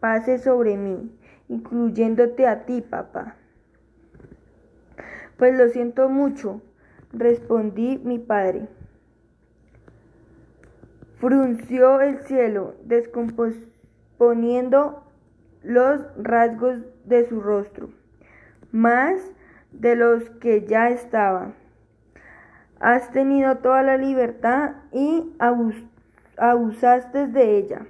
pase 0.00 0.38
sobre 0.38 0.76
mí, 0.76 1.16
incluyéndote 1.48 2.46
a 2.46 2.64
ti, 2.64 2.80
papá. 2.80 3.36
Pues 5.36 5.56
lo 5.56 5.68
siento 5.68 6.08
mucho, 6.08 6.60
respondí 7.12 7.98
mi 7.98 8.18
padre. 8.18 8.68
Frunció 11.18 12.00
el 12.00 12.18
cielo, 12.24 12.74
descomponiendo 12.84 15.04
los 15.62 16.00
rasgos 16.16 16.84
de 17.04 17.28
su 17.28 17.40
rostro, 17.40 17.90
más 18.70 19.20
de 19.72 19.96
los 19.96 20.28
que 20.30 20.66
ya 20.66 20.90
estaba. 20.90 21.52
Has 22.80 23.10
tenido 23.12 23.58
toda 23.58 23.82
la 23.82 23.96
libertad 23.96 24.72
y 24.92 25.32
abusaste 26.36 27.28
de 27.28 27.58
ella 27.58 27.86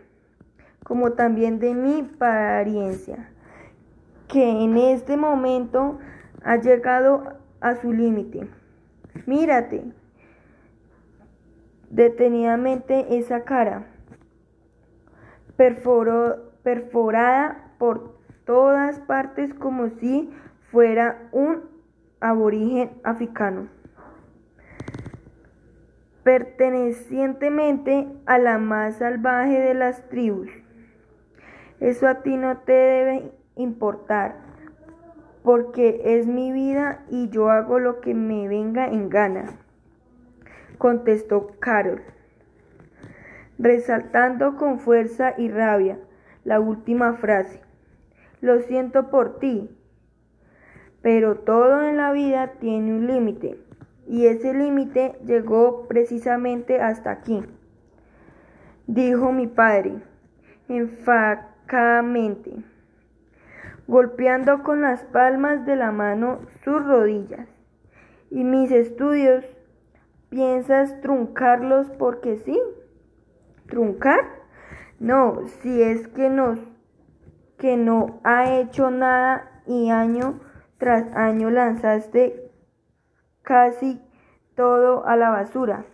como 0.84 1.12
también 1.12 1.58
de 1.58 1.74
mi 1.74 2.00
apariencia, 2.00 3.28
que 4.28 4.64
en 4.64 4.76
este 4.76 5.16
momento 5.16 5.98
ha 6.44 6.56
llegado 6.56 7.38
a 7.60 7.76
su 7.76 7.92
límite. 7.92 8.48
Mírate 9.26 9.84
detenidamente 11.90 13.18
esa 13.18 13.44
cara, 13.44 13.86
perforada 16.62 17.72
por 17.78 18.16
todas 18.44 19.00
partes 19.00 19.54
como 19.54 19.88
si 19.88 20.30
fuera 20.70 21.28
un 21.32 21.62
aborigen 22.20 22.90
africano 23.04 23.68
pertenecientemente 26.22 28.06
a 28.26 28.38
la 28.38 28.58
más 28.58 28.96
salvaje 28.96 29.58
de 29.60 29.74
las 29.74 30.08
tribus. 30.08 30.48
Eso 31.80 32.06
a 32.06 32.22
ti 32.22 32.36
no 32.36 32.58
te 32.58 32.72
debe 32.72 33.32
importar, 33.56 34.36
porque 35.42 36.00
es 36.04 36.26
mi 36.26 36.52
vida 36.52 37.04
y 37.10 37.28
yo 37.30 37.50
hago 37.50 37.80
lo 37.80 38.00
que 38.00 38.14
me 38.14 38.46
venga 38.46 38.86
en 38.86 39.08
gana, 39.08 39.46
contestó 40.78 41.50
Carol, 41.58 42.02
resaltando 43.58 44.56
con 44.56 44.78
fuerza 44.78 45.34
y 45.36 45.48
rabia 45.48 45.98
la 46.44 46.60
última 46.60 47.14
frase. 47.14 47.60
Lo 48.40 48.60
siento 48.62 49.10
por 49.10 49.38
ti, 49.38 49.70
pero 51.00 51.36
todo 51.36 51.82
en 51.82 51.96
la 51.96 52.12
vida 52.12 52.54
tiene 52.60 52.92
un 52.92 53.06
límite, 53.06 53.58
y 54.06 54.26
ese 54.26 54.52
límite 54.54 55.16
llegó 55.24 55.86
precisamente 55.88 56.80
hasta 56.80 57.10
aquí, 57.10 57.42
dijo 58.86 59.32
mi 59.32 59.46
padre, 59.46 60.02
enfadado 60.68 61.52
golpeando 63.86 64.62
con 64.62 64.82
las 64.82 65.04
palmas 65.04 65.64
de 65.64 65.76
la 65.76 65.90
mano 65.90 66.40
sus 66.64 66.84
rodillas. 66.84 67.48
Y 68.30 68.44
mis 68.44 68.70
estudios, 68.70 69.44
¿piensas 70.28 71.00
truncarlos 71.00 71.90
porque 71.98 72.36
sí? 72.38 72.60
¿Truncar? 73.68 74.41
No, 74.98 75.46
si 75.62 75.82
es 75.82 76.08
que 76.08 76.28
no, 76.28 76.56
que 77.58 77.76
no 77.76 78.20
ha 78.24 78.52
hecho 78.54 78.90
nada 78.90 79.62
y 79.66 79.90
año 79.90 80.40
tras 80.78 81.04
año 81.14 81.50
lanzaste 81.50 82.50
casi 83.42 84.00
todo 84.56 85.06
a 85.06 85.16
la 85.16 85.30
basura. 85.30 85.84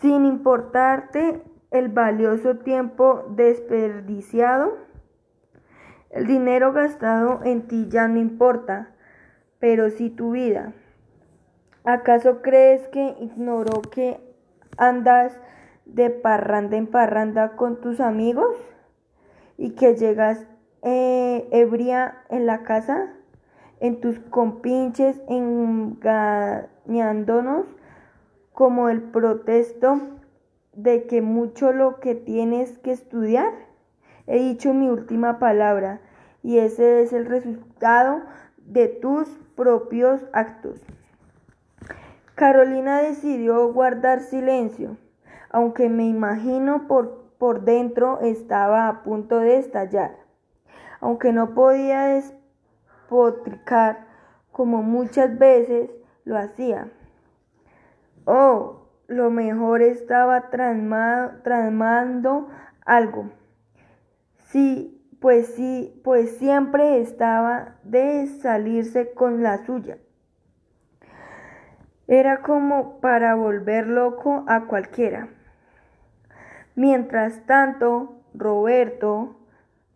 sin 0.00 0.26
importarte 0.26 1.42
el 1.70 1.88
valioso 1.88 2.56
tiempo 2.58 3.24
desperdiciado. 3.30 4.76
El 6.10 6.26
dinero 6.26 6.72
gastado 6.72 7.40
en 7.44 7.66
ti 7.66 7.88
ya 7.88 8.06
no 8.06 8.18
importa, 8.18 8.90
pero 9.58 9.90
sí 9.90 10.10
tu 10.10 10.32
vida. 10.32 10.74
¿Acaso 11.84 12.42
crees 12.42 12.86
que 12.88 13.16
ignoró 13.20 13.80
que 13.82 14.20
andas 14.76 15.40
de 15.86 16.10
parranda 16.10 16.76
en 16.76 16.86
parranda 16.86 17.56
con 17.56 17.80
tus 17.80 18.00
amigos 18.00 18.54
y 19.56 19.70
que 19.70 19.94
llegas 19.94 20.46
eh, 20.82 21.48
ebria 21.50 22.18
en 22.28 22.44
la 22.46 22.64
casa, 22.64 23.14
en 23.80 24.00
tus 24.00 24.18
compinches, 24.18 25.20
engañándonos 25.28 27.66
como 28.52 28.88
el 28.88 29.02
protesto 29.02 30.00
de 30.72 31.06
que 31.06 31.22
mucho 31.22 31.72
lo 31.72 32.00
que 32.00 32.14
tienes 32.14 32.78
que 32.78 32.92
estudiar? 32.92 33.52
He 34.26 34.38
dicho 34.38 34.72
mi 34.74 34.88
última 34.88 35.38
palabra 35.38 36.00
y 36.42 36.58
ese 36.58 37.02
es 37.02 37.12
el 37.12 37.26
resultado 37.26 38.22
de 38.58 38.88
tus 38.88 39.28
propios 39.56 40.26
actos. 40.32 40.80
Carolina 42.34 43.00
decidió 43.00 43.72
guardar 43.72 44.20
silencio, 44.20 44.96
aunque 45.56 45.88
me 45.88 46.04
imagino 46.04 46.86
por, 46.86 47.32
por 47.38 47.62
dentro 47.62 48.20
estaba 48.20 48.88
a 48.88 49.02
punto 49.02 49.38
de 49.38 49.56
estallar. 49.56 50.18
Aunque 51.00 51.32
no 51.32 51.54
podía 51.54 52.08
despotricar 52.08 54.06
como 54.52 54.82
muchas 54.82 55.38
veces 55.38 55.88
lo 56.26 56.36
hacía. 56.36 56.92
Oh, 58.26 58.82
lo 59.06 59.30
mejor 59.30 59.80
estaba 59.80 60.50
tramando 60.50 62.48
algo. 62.84 63.30
Sí, 64.50 65.08
pues 65.22 65.54
sí, 65.54 65.98
pues 66.04 66.36
siempre 66.36 67.00
estaba 67.00 67.76
de 67.82 68.26
salirse 68.26 69.14
con 69.14 69.42
la 69.42 69.64
suya. 69.64 69.96
Era 72.08 72.42
como 72.42 73.00
para 73.00 73.34
volver 73.34 73.86
loco 73.86 74.44
a 74.48 74.66
cualquiera. 74.66 75.30
Mientras 76.76 77.44
tanto, 77.46 78.20
Roberto 78.34 79.34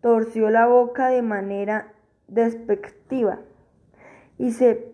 torció 0.01 0.51
la 0.51 0.67
boca 0.67 1.09
de 1.09 1.23
manera 1.23 1.93
despectiva 2.27 3.39
y 4.39 4.53
se 4.53 4.91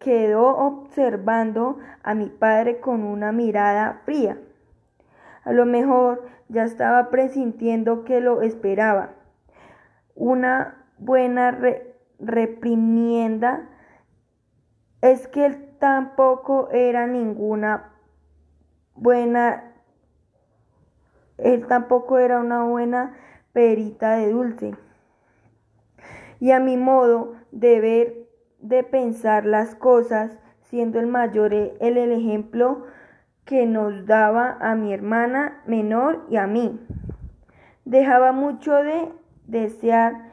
quedó 0.00 0.56
observando 0.56 1.78
a 2.02 2.14
mi 2.14 2.28
padre 2.28 2.80
con 2.80 3.04
una 3.04 3.32
mirada 3.32 4.02
fría. 4.04 4.38
A 5.44 5.52
lo 5.52 5.64
mejor 5.64 6.26
ya 6.48 6.64
estaba 6.64 7.10
presintiendo 7.10 8.04
que 8.04 8.20
lo 8.20 8.42
esperaba. 8.42 9.10
Una 10.14 10.84
buena 10.98 11.56
reprimienda 12.18 13.68
es 15.00 15.28
que 15.28 15.46
él 15.46 15.68
tampoco 15.78 16.68
era 16.70 17.06
ninguna 17.06 17.92
buena, 18.94 19.67
él 21.38 21.66
tampoco 21.66 22.18
era 22.18 22.40
una 22.40 22.64
buena 22.64 23.14
perita 23.52 24.16
de 24.16 24.30
dulce. 24.30 24.74
Y 26.40 26.52
a 26.52 26.60
mi 26.60 26.76
modo 26.76 27.34
de 27.50 27.80
ver, 27.80 28.28
de 28.60 28.82
pensar 28.84 29.44
las 29.46 29.74
cosas, 29.74 30.38
siendo 30.62 31.00
el 31.00 31.06
mayor 31.06 31.54
el, 31.54 31.72
el 31.80 32.12
ejemplo 32.12 32.84
que 33.44 33.66
nos 33.66 34.06
daba 34.06 34.58
a 34.60 34.74
mi 34.74 34.92
hermana 34.92 35.62
menor 35.66 36.26
y 36.28 36.36
a 36.36 36.46
mí. 36.46 36.78
Dejaba 37.84 38.32
mucho 38.32 38.74
de 38.74 39.08
desear, 39.46 40.32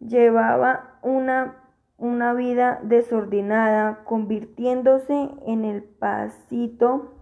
llevaba 0.00 0.98
una 1.02 1.56
una 1.98 2.32
vida 2.32 2.78
desordenada, 2.84 4.04
convirtiéndose 4.04 5.30
en 5.46 5.64
el 5.64 5.82
pasito 5.82 7.12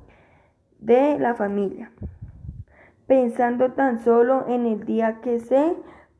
de 0.78 1.18
la 1.18 1.34
familia, 1.34 1.90
pensando 3.06 3.72
tan 3.72 4.00
solo 4.00 4.46
en 4.48 4.66
el 4.66 4.84
día 4.84 5.20
que 5.20 5.40
se 5.40 5.74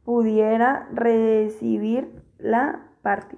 pudiera 0.05 0.89
recibir 0.93 2.23
la 2.39 2.81
parte 3.03 3.37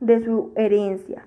de 0.00 0.20
su 0.20 0.52
herencia 0.56 1.22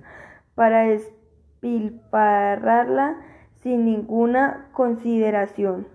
para 0.55 0.83
despilfarrarla 0.83 3.17
sin 3.61 3.85
ninguna 3.85 4.67
consideración. 4.73 5.87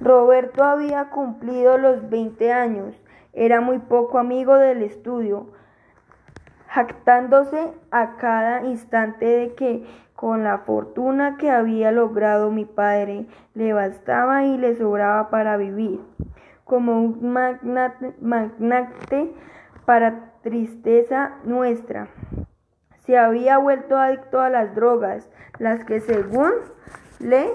Roberto 0.00 0.64
había 0.64 1.10
cumplido 1.10 1.78
los 1.78 2.08
20 2.08 2.52
años, 2.52 3.00
era 3.32 3.60
muy 3.60 3.78
poco 3.78 4.18
amigo 4.18 4.56
del 4.56 4.82
estudio, 4.82 5.52
jactándose 6.68 7.72
a 7.90 8.16
cada 8.16 8.64
instante 8.64 9.24
de 9.24 9.54
que 9.54 9.86
con 10.18 10.42
la 10.42 10.58
fortuna 10.58 11.36
que 11.36 11.48
había 11.48 11.92
logrado 11.92 12.50
mi 12.50 12.64
padre 12.64 13.28
le 13.54 13.72
bastaba 13.72 14.42
y 14.42 14.58
le 14.58 14.76
sobraba 14.76 15.30
para 15.30 15.56
vivir, 15.56 16.00
como 16.64 17.00
un 17.00 17.30
magnate, 18.20 19.32
para 19.84 20.32
tristeza 20.42 21.36
nuestra. 21.44 22.08
Se 23.06 23.16
había 23.16 23.58
vuelto 23.58 23.96
adicto 23.96 24.40
a 24.40 24.50
las 24.50 24.74
drogas, 24.74 25.30
las 25.60 25.84
que 25.84 26.00
según 26.00 26.50
le, 27.20 27.52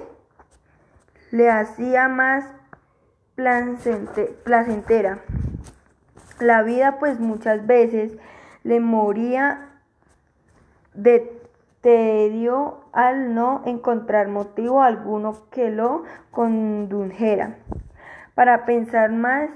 le 1.32 1.52
hacía 1.52 2.08
más 2.08 2.46
placentera 3.36 5.20
la 6.40 6.64
vida, 6.64 6.98
pues 6.98 7.20
muchas 7.20 7.68
veces 7.68 8.18
le 8.64 8.80
moría 8.80 9.82
de 10.94 11.43
tedio 11.84 12.86
al 12.94 13.36
no 13.36 13.62
encontrar 13.66 14.30
motivo 14.30 14.82
alguno 14.82 15.36
que 15.52 15.70
lo 15.70 16.04
condujera 16.32 17.58
para 18.36 18.66
pensar 18.66 19.12
más 19.12 19.50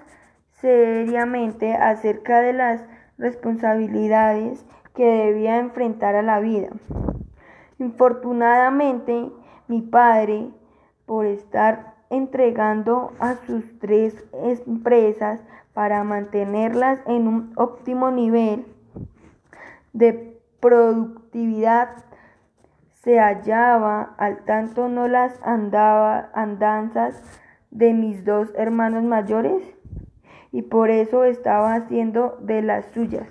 seriamente 0.52 1.74
acerca 1.74 2.42
de 2.42 2.52
las 2.52 2.84
responsabilidades 3.18 4.66
que 4.94 5.06
debía 5.06 5.58
enfrentar 5.58 6.16
a 6.16 6.22
la 6.22 6.40
vida. 6.42 6.68
Infortunadamente, 7.80 9.32
mi 9.70 9.82
padre, 9.82 10.50
por 11.06 11.26
estar 11.26 11.96
entregando 12.10 13.13
a 13.20 13.36
sus 13.36 13.80
tres 13.80 14.26
empresas 14.34 15.40
para 15.74 16.04
mantenerlas 16.04 17.00
en 17.08 17.28
un 17.28 17.54
óptimo 17.56 18.12
nivel, 18.12 18.66
de 19.94 20.38
productividad 20.60 22.07
se 23.01 23.19
hallaba 23.19 24.15
al 24.17 24.43
tanto 24.45 24.89
no 24.89 25.07
las 25.07 25.39
andaba, 25.43 26.29
andanzas 26.33 27.21
de 27.71 27.93
mis 27.93 28.25
dos 28.25 28.51
hermanos 28.55 29.03
mayores 29.03 29.63
y 30.51 30.63
por 30.63 30.89
eso 30.89 31.23
estaba 31.23 31.75
haciendo 31.75 32.38
de 32.41 32.62
las 32.62 32.86
suyas. 32.88 33.27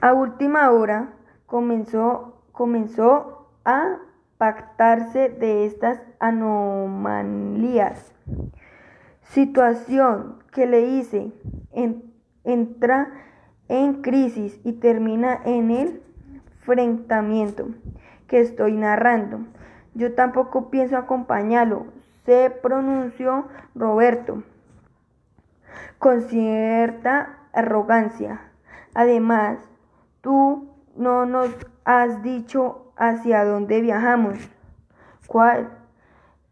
A 0.00 0.12
última 0.12 0.70
hora 0.70 1.14
comenzó, 1.46 2.42
comenzó 2.52 3.48
a 3.64 3.98
pactarse 4.36 5.30
de 5.30 5.64
estas 5.64 6.02
anomalías. 6.20 8.12
Situación 9.22 10.38
que 10.52 10.66
le 10.66 10.82
hice 10.82 11.32
entra 12.44 13.10
en 13.68 14.02
crisis 14.02 14.60
y 14.64 14.74
termina 14.74 15.40
en 15.44 15.70
el 15.70 16.02
enfrentamiento 16.64 17.68
que 18.26 18.40
estoy 18.40 18.72
narrando. 18.72 19.40
Yo 19.94 20.14
tampoco 20.14 20.70
pienso 20.70 20.96
acompañarlo, 20.96 21.86
se 22.24 22.50
pronunció 22.50 23.46
Roberto 23.74 24.42
con 25.98 26.22
cierta 26.22 27.38
arrogancia. 27.52 28.40
Además, 28.94 29.58
tú 30.22 30.70
no 30.96 31.26
nos 31.26 31.54
has 31.84 32.22
dicho 32.22 32.92
hacia 32.96 33.44
dónde 33.44 33.80
viajamos, 33.80 34.38
cuál 35.26 35.70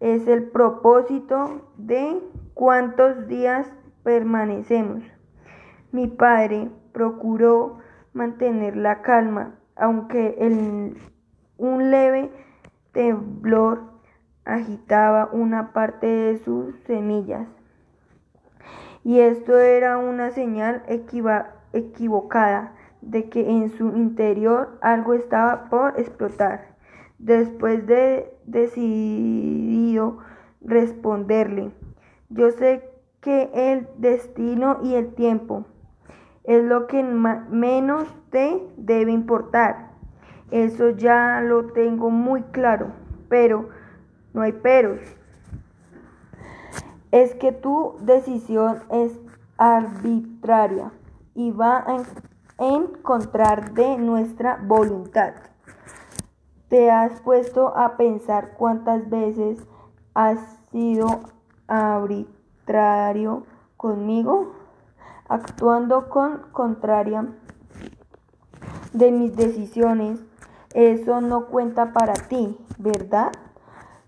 es 0.01 0.27
el 0.29 0.45
propósito 0.45 1.69
de 1.77 2.21
cuántos 2.55 3.29
días 3.29 3.73
permanecemos. 4.03 5.03
Mi 5.91 6.07
padre 6.07 6.71
procuró 6.93 7.79
mantener 8.13 8.77
la 8.77 9.01
calma, 9.03 9.55
aunque 9.77 10.37
el, 10.39 10.97
un 11.59 11.91
leve 11.91 12.31
temblor 12.93 13.93
agitaba 14.45 15.29
una 15.33 15.73
parte 15.73 16.07
de 16.07 16.39
sus 16.39 16.75
semillas. 16.87 17.47
Y 19.05 19.21
esto 19.21 19.59
era 19.59 19.99
una 19.99 20.31
señal 20.31 20.83
equivocada 21.73 22.75
de 23.01 23.29
que 23.29 23.51
en 23.51 23.71
su 23.71 23.89
interior 23.97 24.79
algo 24.81 25.15
estaba 25.15 25.69
por 25.69 25.99
explotar. 25.99 26.73
después 27.19 27.87
de 27.87 28.37
decidido 28.47 30.19
responderle, 30.61 31.71
yo 32.31 32.51
sé 32.51 32.83
que 33.21 33.49
el 33.55 33.89
destino 33.99 34.79
y 34.83 34.95
el 34.95 35.15
tiempo 35.15 35.65
es 36.45 36.65
lo 36.65 36.87
que 36.87 37.03
menos 37.03 38.09
te 38.31 38.69
debe 38.77 39.13
importar. 39.13 39.93
Eso 40.51 40.91
ya 40.91 41.41
lo 41.41 41.73
tengo 41.73 42.11
muy 42.11 42.43
claro, 42.43 42.93
pero 43.29 43.69
no 44.35 44.43
hay 44.43 44.53
peros. 44.53 45.01
Es 47.11 47.35
que 47.35 47.53
tu 47.53 47.97
decisión 48.01 48.83
es 48.91 49.19
arbitraria 49.57 50.91
y 51.35 51.51
va 51.53 51.85
en, 51.87 52.03
en 52.59 52.87
contrar 53.03 53.73
de 53.73 53.97
nuestra 53.99 54.59
voluntad. 54.63 55.35
¿Te 56.69 56.91
has 56.91 57.21
puesto 57.21 57.77
a 57.77 57.97
pensar 57.97 58.55
cuántas 58.57 59.09
veces 59.09 59.67
has 60.15 60.39
sido 60.71 61.21
arbitrario 61.67 63.45
conmigo? 63.77 64.62
Actuando 65.33 66.11
con 66.11 66.43
contraria 66.53 67.27
de 68.93 69.11
mis 69.11 69.35
decisiones, 69.35 70.21
eso 70.75 71.23
no 71.23 71.47
cuenta 71.47 71.95
para 71.95 72.13
ti, 72.13 72.59
¿verdad? 72.77 73.33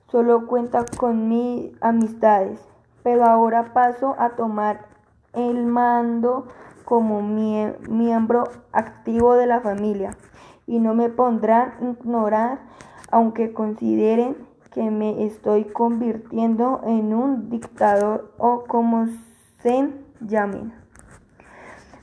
Solo 0.09 0.47
cuenta 0.47 0.85
con 0.99 1.31
mis 1.31 1.73
amistades. 1.81 2.61
Pero 3.03 3.25
ahora 3.25 3.73
paso 3.73 4.15
a 4.19 4.37
tomar 4.37 4.85
el 5.33 5.65
mando 5.65 6.47
como 6.85 7.23
miembro 7.23 8.45
activo 8.73 9.37
de 9.37 9.47
la 9.47 9.63
familia 9.63 10.19
y 10.67 10.79
no 10.79 10.93
me 10.95 11.09
pondrán 11.09 11.73
a 11.81 11.85
ignorar 11.85 12.59
aunque 13.11 13.55
consideren 13.55 14.37
que 14.75 14.91
me 14.91 15.25
estoy 15.25 15.65
convirtiendo 15.65 16.83
en 16.85 17.15
un 17.15 17.49
dictador 17.49 18.31
o 18.37 18.65
como 18.65 19.07
se 19.63 19.91
llamen. 20.21 20.84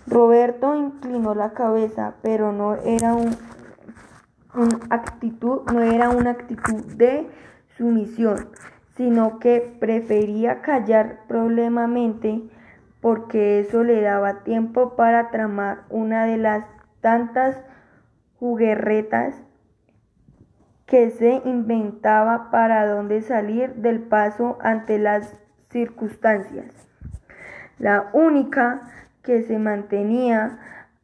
Roberto 0.08 0.76
inclinó 0.76 1.36
la 1.36 1.54
cabeza, 1.54 2.16
pero 2.22 2.52
no 2.52 2.76
era 2.76 3.14
un, 3.14 3.36
actitud, 4.90 5.62
no 5.72 5.82
era 5.82 6.10
una 6.10 6.32
actitud 6.32 6.84
de 6.96 7.30
sumisión, 7.78 8.50
sino 8.96 9.40
que 9.40 9.76
prefería 9.80 10.62
callar 10.62 11.22
problemamente 11.28 12.42
porque 13.00 13.60
eso 13.60 13.84
le 13.84 14.02
daba 14.02 14.44
tiempo 14.44 14.96
para 14.96 15.32
tramar 15.32 15.84
una 15.90 16.26
de 16.26 16.38
las 16.38 16.66
tantas 17.02 17.58
juguerretas 18.40 19.36
que 20.86 21.10
se 21.12 21.42
inventaba 21.46 22.52
para 22.52 22.86
dónde 22.86 23.22
salir 23.22 23.76
del 23.76 24.02
paso 24.02 24.58
ante 24.62 25.00
las 25.00 25.36
circunstancias. 25.70 26.88
La 27.80 28.10
única 28.14 28.82
que 29.24 29.44
se 29.44 29.60
mantenía 29.60 30.60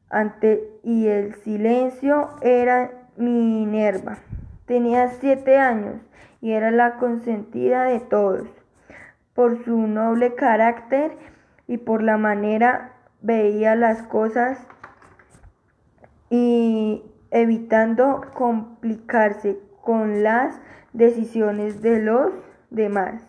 ante 0.09 0.71
y 0.83 1.07
el 1.07 1.35
silencio 1.35 2.29
era 2.41 2.91
Minerva. 3.17 4.17
Tenía 4.65 5.09
siete 5.09 5.57
años 5.57 5.95
y 6.41 6.51
era 6.51 6.71
la 6.71 6.97
consentida 6.97 7.85
de 7.85 7.99
todos. 7.99 8.47
Por 9.33 9.63
su 9.63 9.75
noble 9.87 10.35
carácter 10.35 11.11
y 11.67 11.77
por 11.77 12.03
la 12.03 12.17
manera 12.17 12.93
veía 13.21 13.75
las 13.75 14.03
cosas 14.03 14.59
y 16.29 17.03
evitando 17.31 18.21
complicarse 18.33 19.59
con 19.81 20.23
las 20.23 20.59
decisiones 20.93 21.81
de 21.81 21.99
los 21.99 22.33
demás. 22.69 23.26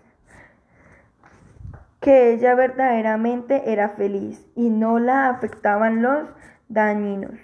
Que 2.01 2.33
ella 2.33 2.55
verdaderamente 2.55 3.73
era 3.73 3.91
feliz 3.91 4.47
y 4.55 4.71
no 4.71 4.99
la 4.99 5.29
afectaban 5.29 6.03
los 6.03 6.29
dañinos. 6.69 7.35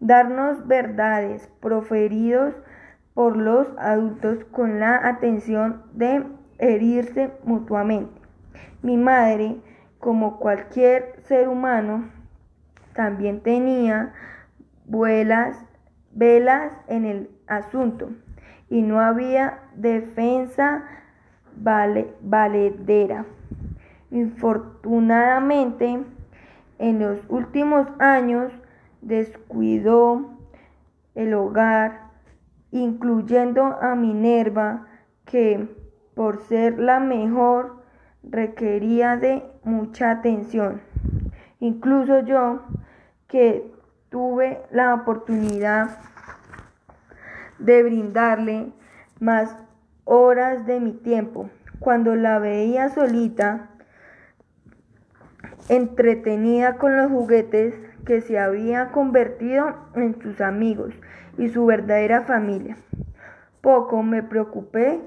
Darnos 0.00 0.66
verdades 0.66 1.48
proferidos 1.60 2.54
por 3.14 3.36
los 3.36 3.68
adultos 3.78 4.44
con 4.50 4.78
la 4.80 5.06
atención 5.08 5.82
de 5.92 6.24
herirse 6.58 7.30
mutuamente. 7.44 8.20
Mi 8.82 8.96
madre, 8.96 9.56
como 9.98 10.38
cualquier 10.38 11.14
ser 11.24 11.48
humano, 11.48 12.10
también 12.94 13.40
tenía 13.40 14.12
vuelas, 14.86 15.58
velas 16.12 16.72
en 16.88 17.04
el 17.04 17.30
asunto 17.46 18.10
y 18.68 18.82
no 18.82 19.00
había 19.00 19.60
defensa 19.74 20.84
valedera. 21.56 23.24
Infortunadamente, 24.10 26.04
en 26.78 26.98
los 26.98 27.18
últimos 27.28 27.88
años 27.98 28.52
descuidó 29.02 30.30
el 31.14 31.34
hogar, 31.34 32.10
incluyendo 32.70 33.64
a 33.64 33.94
Minerva, 33.94 34.86
que 35.24 35.68
por 36.14 36.38
ser 36.42 36.78
la 36.78 37.00
mejor 37.00 37.82
requería 38.22 39.16
de 39.16 39.42
mucha 39.64 40.10
atención. 40.10 40.80
Incluso 41.60 42.20
yo, 42.20 42.60
que 43.28 43.72
tuve 44.08 44.62
la 44.70 44.94
oportunidad 44.94 45.98
de 47.58 47.82
brindarle 47.82 48.72
más 49.20 49.56
horas 50.04 50.66
de 50.66 50.80
mi 50.80 50.92
tiempo. 50.92 51.50
Cuando 51.80 52.14
la 52.14 52.38
veía 52.38 52.88
solita, 52.88 53.70
entretenida 55.68 56.76
con 56.76 56.96
los 56.96 57.10
juguetes 57.10 57.74
que 58.04 58.20
se 58.20 58.38
había 58.38 58.92
convertido 58.92 59.74
en 59.94 60.20
sus 60.20 60.40
amigos 60.40 60.94
y 61.38 61.48
su 61.48 61.66
verdadera 61.66 62.22
familia. 62.22 62.76
Poco 63.60 64.02
me 64.02 64.22
preocupé 64.22 65.00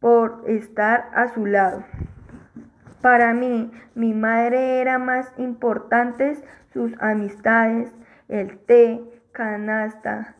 por 0.00 0.44
estar 0.46 1.10
a 1.14 1.28
su 1.28 1.46
lado. 1.46 1.84
Para 3.02 3.34
mí, 3.34 3.70
mi 3.94 4.14
madre 4.14 4.80
era 4.80 4.98
más 4.98 5.32
importante 5.38 6.36
sus 6.72 6.92
amistades, 7.00 7.92
el 8.28 8.58
té, 8.58 9.00
canasta, 9.32 10.34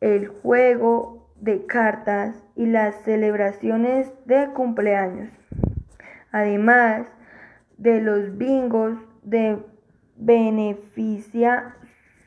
el 0.00 0.28
juego 0.28 1.28
de 1.36 1.66
cartas 1.66 2.42
y 2.54 2.66
las 2.66 2.94
celebraciones 3.02 4.12
de 4.26 4.48
cumpleaños. 4.54 5.30
Además 6.30 7.06
de 7.82 8.00
los 8.00 8.38
bingos 8.38 8.94
de 9.24 9.58
beneficia 10.16 11.74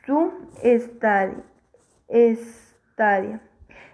su 0.04 0.30
estadia. 0.62 1.40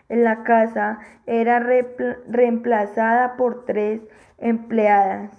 En 0.08 0.24
la 0.24 0.42
casa 0.42 0.98
era 1.26 1.60
reemplazada 1.60 3.36
por 3.36 3.64
tres 3.64 4.00
empleadas 4.38 5.30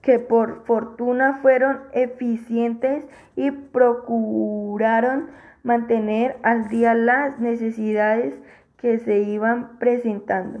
que 0.00 0.18
por 0.18 0.64
fortuna 0.64 1.40
fueron 1.42 1.80
eficientes 1.92 3.06
y 3.36 3.50
procuraron 3.50 5.28
mantener 5.62 6.38
al 6.42 6.68
día 6.68 6.94
las 6.94 7.38
necesidades 7.38 8.34
que 8.78 8.98
se 8.98 9.18
iban 9.18 9.78
presentando. 9.78 10.60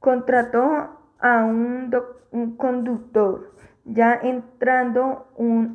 Contrató 0.00 0.99
a 1.20 1.44
un, 1.44 1.90
conductor 2.56 3.52
ya 3.84 4.14
entrando 4.22 5.26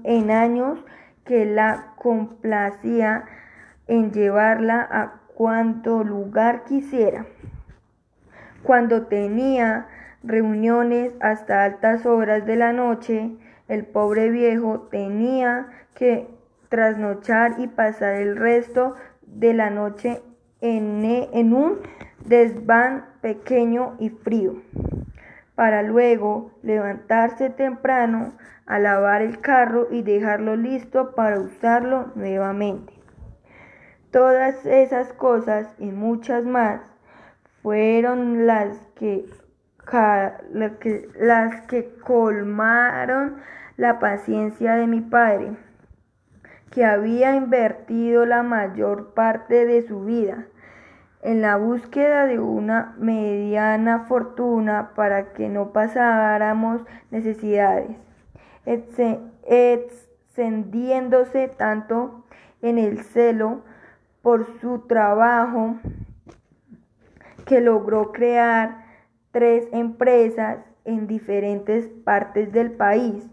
en 0.04 0.32
años 0.32 0.80
que 1.26 1.46
la 1.46 1.93
complacía 1.98 3.26
en 3.88 4.12
llevarla 4.12 4.88
a 4.89 5.22
cuanto 5.36 6.04
lugar 6.04 6.64
quisiera. 6.64 7.26
Cuando 8.64 9.08
tenía 9.08 9.88
reuniones 10.24 11.14
hasta 11.20 11.64
altas 11.64 12.06
horas 12.06 12.46
de 12.46 12.56
la 12.56 12.74
noche, 12.74 13.36
el 13.68 13.86
pobre 13.86 14.30
viejo 14.30 14.88
tenía 14.91 15.68
que 15.93 16.28
trasnochar 16.70 17.56
y 17.60 17.68
pasar 17.68 18.16
el 18.16 18.36
resto 18.36 18.96
de 19.22 19.54
la 19.54 19.70
noche 19.70 20.22
en, 20.62 21.04
en 21.06 21.54
un 21.54 21.80
desván 22.26 23.06
pequeño 23.22 23.96
y 24.00 24.10
frío, 24.10 24.62
para 25.56 25.82
luego 25.82 26.51
levantarse 26.62 27.49
temprano 27.49 28.34
a 28.66 28.80
lavar 28.80 29.22
el 29.22 29.39
carro 29.39 29.88
y 29.91 30.01
dejarlo 30.01 30.56
listo 30.56 31.16
para 31.16 31.39
usarlo 31.39 32.12
nuevamente. 32.16 32.93
Todas 34.12 34.66
esas 34.66 35.14
cosas 35.14 35.74
y 35.80 35.91
muchas 35.91 36.45
más 36.45 36.82
fueron 37.62 38.45
las 38.45 38.78
que 38.95 39.26
las 41.20 41.62
que 41.68 41.95
colmaron 41.99 43.38
la 43.78 43.99
paciencia 43.99 44.76
de 44.76 44.88
mi 44.88 45.01
padre, 45.01 45.51
que 46.72 46.86
había 46.86 47.36
invertido 47.36 48.26
la 48.26 48.41
mayor 48.41 49.14
parte 49.14 49.66
de 49.66 49.84
su 49.84 50.03
vida 50.06 50.47
en 51.26 51.41
la 51.41 51.57
búsqueda 51.57 52.26
de 52.28 52.39
una 52.39 52.95
mediana 52.99 54.05
fortuna 54.07 54.91
para 54.95 55.34
que 55.34 55.49
no 55.49 55.73
pasáramos 55.73 56.84
necesidades, 57.09 57.97
extendiéndose 58.63 61.47
tanto 61.47 62.23
en 62.61 62.78
el 62.78 63.03
celo 63.03 63.63
por 64.21 64.45
su 64.61 64.86
trabajo 64.88 65.78
que 67.47 67.59
logró 67.59 68.11
crear 68.11 68.86
tres 69.32 69.67
empresas 69.71 70.59
en 70.84 71.07
diferentes 71.07 71.88
partes 72.03 72.51
del 72.51 72.69
país 72.71 73.28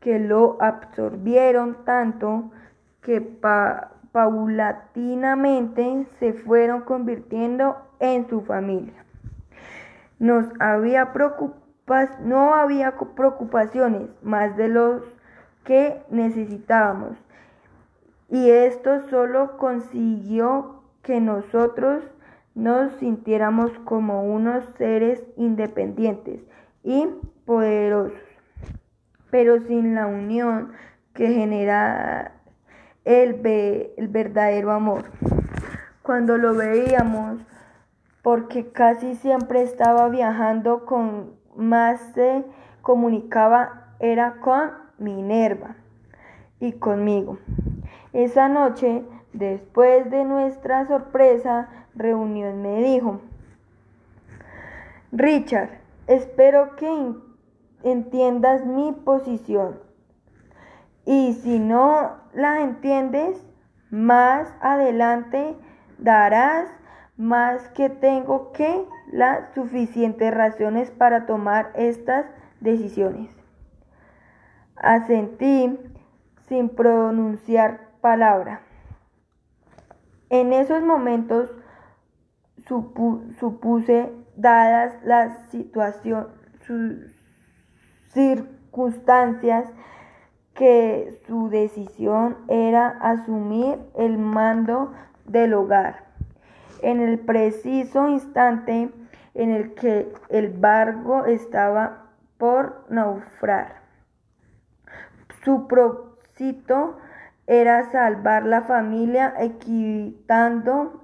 que 0.00 0.18
lo 0.18 0.56
absorbieron 0.62 1.84
tanto 1.84 2.50
que 3.02 3.20
paulatinamente 4.12 6.06
se 6.18 6.32
fueron 6.32 6.82
convirtiendo 6.82 7.76
en 7.98 8.28
su 8.28 8.42
familia. 8.42 9.04
No 10.18 10.48
había 10.58 11.12
preocupaciones 11.12 14.10
más 14.22 14.56
de 14.56 14.68
los 14.68 15.02
que 15.64 16.02
necesitábamos 16.10 17.16
y 18.28 18.50
esto 18.50 19.00
solo 19.08 19.56
consiguió 19.56 20.82
que 21.02 21.20
nosotros 21.20 22.04
nos 22.54 22.92
sintiéramos 22.92 23.72
como 23.80 24.22
unos 24.22 24.64
seres 24.76 25.22
independientes 25.36 26.42
y 26.84 27.08
poderosos, 27.44 28.18
pero 29.30 29.58
sin 29.60 29.94
la 29.94 30.06
unión 30.06 30.72
que 31.14 31.28
genera 31.28 32.39
el, 33.04 33.40
el 33.96 34.08
verdadero 34.08 34.72
amor. 34.72 35.04
Cuando 36.02 36.38
lo 36.38 36.54
veíamos, 36.54 37.40
porque 38.22 38.70
casi 38.70 39.14
siempre 39.16 39.62
estaba 39.62 40.08
viajando 40.08 40.84
con 40.84 41.34
más 41.56 42.00
se 42.14 42.44
comunicaba 42.82 43.94
era 43.98 44.36
con 44.40 44.70
Minerva 44.98 45.76
y 46.58 46.72
conmigo. 46.72 47.38
Esa 48.12 48.48
noche, 48.48 49.04
después 49.32 50.10
de 50.10 50.24
nuestra 50.24 50.86
sorpresa 50.86 51.68
reunión, 51.94 52.62
me 52.62 52.82
dijo, 52.82 53.20
Richard, 55.12 55.70
espero 56.06 56.76
que 56.76 57.14
entiendas 57.82 58.64
mi 58.66 58.92
posición. 58.92 59.78
Y 61.10 61.32
si 61.32 61.58
no 61.58 62.18
la 62.34 62.60
entiendes, 62.60 63.44
más 63.90 64.54
adelante 64.60 65.56
darás 65.98 66.68
más 67.16 67.66
que 67.70 67.90
tengo 67.90 68.52
que 68.52 68.86
las 69.10 69.52
suficientes 69.52 70.32
razones 70.32 70.92
para 70.92 71.26
tomar 71.26 71.72
estas 71.74 72.26
decisiones. 72.60 73.28
Asentí 74.76 75.80
sin 76.46 76.68
pronunciar 76.68 77.88
palabra. 78.00 78.60
En 80.28 80.52
esos 80.52 80.80
momentos 80.80 81.50
supuse, 82.68 84.12
dadas 84.36 84.94
las 85.02 85.50
situaciones, 85.50 86.28
circunstancias, 88.12 89.72
que 90.60 91.18
su 91.26 91.48
decisión 91.48 92.36
era 92.48 92.88
asumir 93.00 93.78
el 93.96 94.18
mando 94.18 94.92
del 95.24 95.54
hogar. 95.54 96.04
En 96.82 97.00
el 97.00 97.18
preciso 97.18 98.08
instante 98.08 98.90
en 99.32 99.50
el 99.52 99.72
que 99.72 100.12
el 100.28 100.50
barco 100.50 101.24
estaba 101.24 102.08
por 102.36 102.84
naufragar. 102.90 103.76
Su 105.42 105.66
propósito 105.66 106.98
era 107.46 107.90
salvar 107.90 108.44
la 108.44 108.60
familia 108.60 109.32
evitando, 109.38 111.00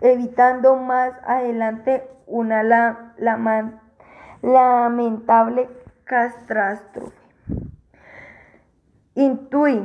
evitando 0.00 0.74
más 0.74 1.12
adelante 1.24 2.02
una 2.26 2.64
lamentable 4.42 5.68
catástrofe. 6.02 7.14
Intuí 9.18 9.82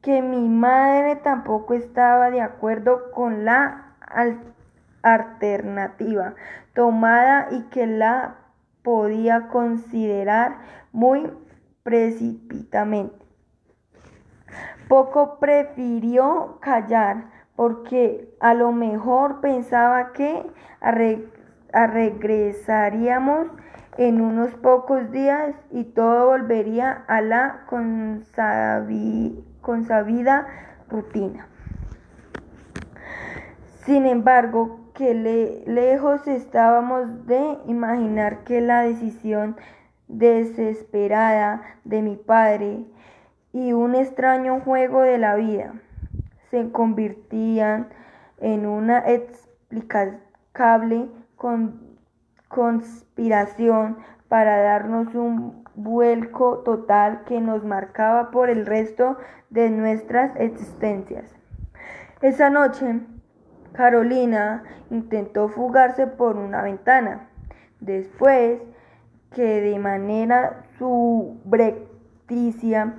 que 0.00 0.22
mi 0.22 0.48
madre 0.48 1.16
tampoco 1.16 1.74
estaba 1.74 2.30
de 2.30 2.40
acuerdo 2.40 3.10
con 3.10 3.44
la 3.44 3.94
alternativa 5.02 6.34
tomada 6.72 7.48
y 7.50 7.64
que 7.64 7.86
la 7.86 8.36
podía 8.82 9.48
considerar 9.48 10.56
muy 10.92 11.30
precipitadamente. 11.82 13.26
Poco 14.88 15.38
prefirió 15.38 16.56
callar 16.62 17.26
porque 17.56 18.34
a 18.40 18.54
lo 18.54 18.72
mejor 18.72 19.42
pensaba 19.42 20.12
que 20.12 20.42
regresaríamos 21.70 23.48
en 23.96 24.20
unos 24.20 24.54
pocos 24.54 25.10
días 25.10 25.54
y 25.70 25.84
todo 25.84 26.26
volvería 26.26 27.04
a 27.06 27.20
la 27.20 27.66
consabida 29.60 30.46
rutina. 30.88 31.46
Sin 33.84 34.06
embargo, 34.06 34.80
que 34.94 35.12
lejos 35.66 36.26
estábamos 36.28 37.26
de 37.26 37.58
imaginar 37.66 38.44
que 38.44 38.60
la 38.60 38.82
decisión 38.82 39.56
desesperada 40.06 41.62
de 41.84 42.02
mi 42.02 42.16
padre 42.16 42.84
y 43.52 43.72
un 43.72 43.94
extraño 43.94 44.60
juego 44.60 45.02
de 45.02 45.18
la 45.18 45.34
vida 45.34 45.74
se 46.50 46.70
convertían 46.70 47.88
en 48.38 48.66
una 48.66 48.98
explicable 49.10 51.08
conspiración 52.54 53.98
para 54.28 54.62
darnos 54.62 55.12
un 55.16 55.64
vuelco 55.74 56.58
total 56.58 57.24
que 57.24 57.40
nos 57.40 57.64
marcaba 57.64 58.30
por 58.30 58.48
el 58.48 58.64
resto 58.64 59.18
de 59.50 59.70
nuestras 59.70 60.36
existencias. 60.36 61.34
Esa 62.22 62.50
noche, 62.50 63.00
Carolina 63.72 64.62
intentó 64.90 65.48
fugarse 65.48 66.06
por 66.06 66.36
una 66.36 66.62
ventana. 66.62 67.28
Después 67.80 68.60
que 69.32 69.60
de 69.60 69.76
manera 69.80 70.62
subrepticia 70.78 72.94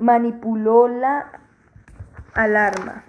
manipuló 0.00 0.88
la 0.88 1.30
alarma 2.32 3.04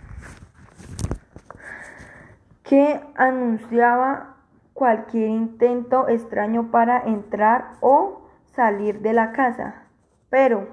que 2.63 2.99
anunciaba 3.15 4.36
cualquier 4.77 5.29
intento 5.29 6.07
extraño 6.07 6.69
para 6.69 7.01
entrar 7.01 7.77
o 7.81 8.21
salir 8.53 9.01
de 9.01 9.11
la 9.11 9.31
casa. 9.31 9.87
Pero, 10.29 10.67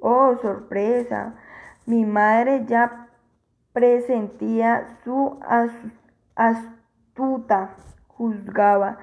oh 0.00 0.36
sorpresa, 0.40 1.34
mi 1.84 2.06
madre 2.06 2.64
ya 2.64 3.08
presentía 3.74 4.86
su 5.04 5.38
astuta, 6.34 7.74
juzgaba, 8.06 8.96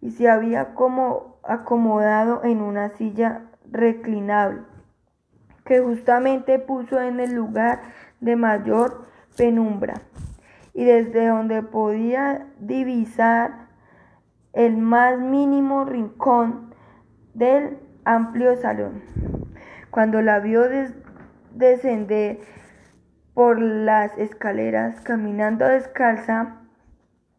y 0.00 0.10
se 0.10 0.28
había 0.28 0.74
como 0.74 1.36
acomodado 1.44 2.42
en 2.42 2.62
una 2.62 2.88
silla 2.88 3.42
reclinable, 3.70 4.62
que 5.64 5.78
justamente 5.80 6.58
puso 6.58 7.00
en 7.00 7.20
el 7.20 7.34
lugar 7.34 7.82
de 8.18 8.34
mayor 8.34 9.06
penumbra, 9.36 9.94
y 10.74 10.84
desde 10.84 11.28
donde 11.28 11.62
podía 11.62 12.48
divisar 12.58 13.65
el 14.56 14.76
más 14.76 15.20
mínimo 15.20 15.84
rincón 15.84 16.74
del 17.34 17.78
amplio 18.04 18.56
salón. 18.56 19.02
Cuando 19.90 20.20
la 20.20 20.40
vio 20.40 20.64
descender 21.52 22.40
por 23.32 23.60
las 23.60 24.18
escaleras 24.18 25.00
caminando 25.02 25.68
descalza 25.68 26.56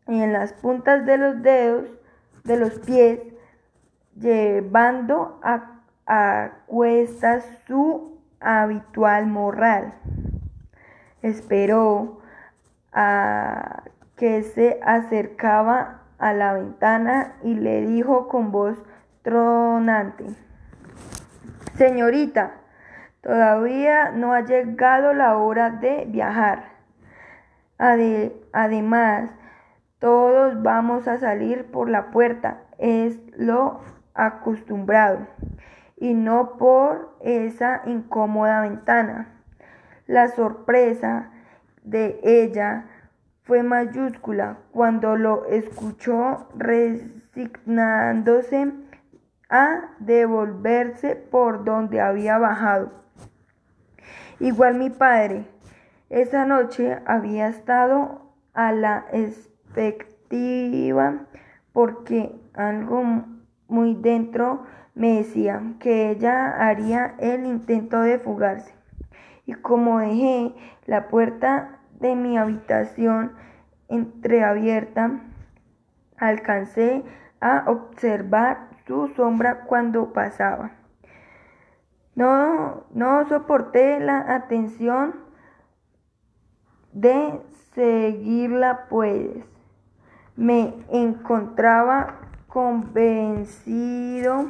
y 0.08 0.22
en 0.22 0.32
las 0.32 0.54
puntas 0.54 1.06
de 1.06 1.18
los 1.18 1.42
dedos 1.42 1.90
de 2.46 2.58
los 2.58 2.80
pies, 2.80 3.20
llevando 4.16 5.42
a 5.44 5.78
a 6.08 6.52
cuestas 6.66 7.46
su 7.68 8.18
habitual 8.40 9.28
moral. 9.28 9.94
Esperó 11.22 12.22
a 12.94 13.84
que 14.16 14.42
se 14.44 14.80
acercaba 14.84 16.04
a 16.18 16.34
la 16.34 16.54
ventana 16.54 17.34
y 17.44 17.54
le 17.56 17.82
dijo 17.82 18.28
con 18.28 18.52
voz 18.52 18.78
tronante, 19.22 20.26
Señorita, 21.76 22.54
todavía 23.22 24.12
no 24.12 24.34
ha 24.34 24.42
llegado 24.42 25.14
la 25.14 25.38
hora 25.38 25.70
de 25.70 26.06
viajar. 26.08 26.70
además, 27.78 29.30
todos 30.00 30.64
vamos 30.64 31.08
a 31.08 31.18
salir 31.18 31.66
por 31.66 31.90
la 31.90 32.10
puerta, 32.10 32.62
es 32.80 33.20
lo 33.36 33.82
acostumbrado, 34.16 35.28
y 35.98 36.14
no 36.14 36.58
por 36.58 37.16
esa 37.22 37.82
incómoda 37.86 38.62
ventana. 38.62 39.28
La 40.08 40.30
sorpresa 40.30 41.30
de 41.84 42.20
ella 42.24 42.86
fue 43.48 43.64
mayúscula 43.64 44.60
cuando 44.72 45.16
lo 45.16 45.46
escuchó 45.46 46.50
resignándose 46.56 48.74
a 49.50 49.96
devolverse 50.00 51.16
por 51.16 51.64
donde 51.64 52.02
había 52.02 52.38
bajado. 52.38 52.92
Igual 54.42 54.76
mi 54.76 54.90
padre, 54.90 55.46
esa 56.10 56.44
noche 56.46 57.00
había 57.06 57.48
estado 57.48 58.34
a 58.54 58.74
la 58.74 59.06
expectativa 59.14 61.22
porque 61.72 62.36
algo 62.54 63.24
muy 63.70 63.96
dentro 63.96 64.64
me 64.94 65.16
decía 65.18 65.62
que 65.80 66.12
ella 66.12 66.68
haría 66.68 67.16
el 67.20 67.46
intento 67.46 68.02
de 68.02 68.20
fugarse. 68.20 68.74
Y 69.46 69.54
como 69.54 70.00
dejé 70.00 70.54
la 70.86 71.08
puerta 71.08 71.77
de 72.00 72.16
mi 72.16 72.38
habitación 72.38 73.34
entreabierta, 73.88 75.22
alcancé 76.18 77.04
a 77.40 77.64
observar 77.68 78.70
su 78.86 79.08
sombra 79.10 79.64
cuando 79.66 80.14
pasaba. 80.14 80.72
No, 82.16 82.86
no 82.94 83.28
soporté 83.28 84.00
la 84.00 84.36
atención 84.36 85.16
de 86.94 87.40
seguirla, 87.74 88.86
pues 88.90 89.30
me 90.36 90.74
encontraba 90.90 92.16
convencido 92.48 94.48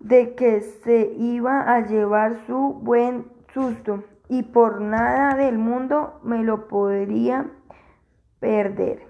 de 0.00 0.34
que 0.34 0.60
se 0.60 1.12
iba 1.16 1.74
a 1.74 1.80
llevar 1.80 2.36
su 2.46 2.74
buen 2.82 3.26
susto 3.52 4.04
y 4.28 4.42
por 4.42 4.80
nada 4.80 5.34
del 5.34 5.58
mundo 5.58 6.20
me 6.22 6.42
lo 6.42 6.68
podría 6.68 7.46
perder. 8.40 9.06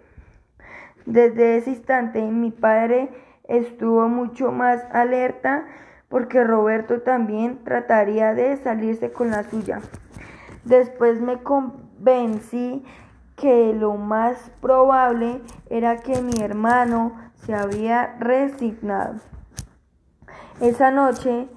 Desde 1.05 1.59
ese 1.59 1.71
instante 1.71 2.21
mi 2.23 2.51
padre 2.51 3.11
estuvo 3.45 4.09
mucho 4.09 4.53
más 4.53 4.83
alerta 4.93 5.67
porque 6.09 6.45
Roberto 6.45 7.03
también 7.03 7.65
trataría 7.65 8.35
de 8.35 8.57
salirse 8.57 9.11
con 9.13 9.31
la 9.31 9.43
suya. 9.45 9.81
Después 10.65 11.21
me 11.21 11.43
convencí 11.43 12.85
que 13.37 13.75
lo 13.75 13.95
más 13.95 14.51
probable 14.61 15.43
era 15.69 15.99
que 15.99 16.23
mi 16.23 16.41
hermano 16.41 17.13
se 17.35 17.55
había 17.55 18.17
resignado. 18.19 19.21
Esa 20.61 20.91
noche, 20.91 21.49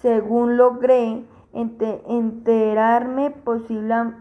según 0.00 0.56
logré 0.56 1.24
enterarme 1.54 3.30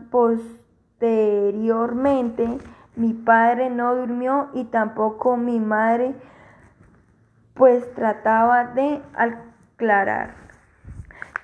posteriormente, 0.10 2.58
mi 2.96 3.14
padre 3.14 3.70
no 3.70 3.96
durmió 3.96 4.50
y 4.54 4.64
tampoco 4.66 5.36
mi 5.36 5.60
madre, 5.60 6.16
pues 7.56 7.92
trataba 7.94 8.66
de 8.66 9.02
aclarar 9.16 10.36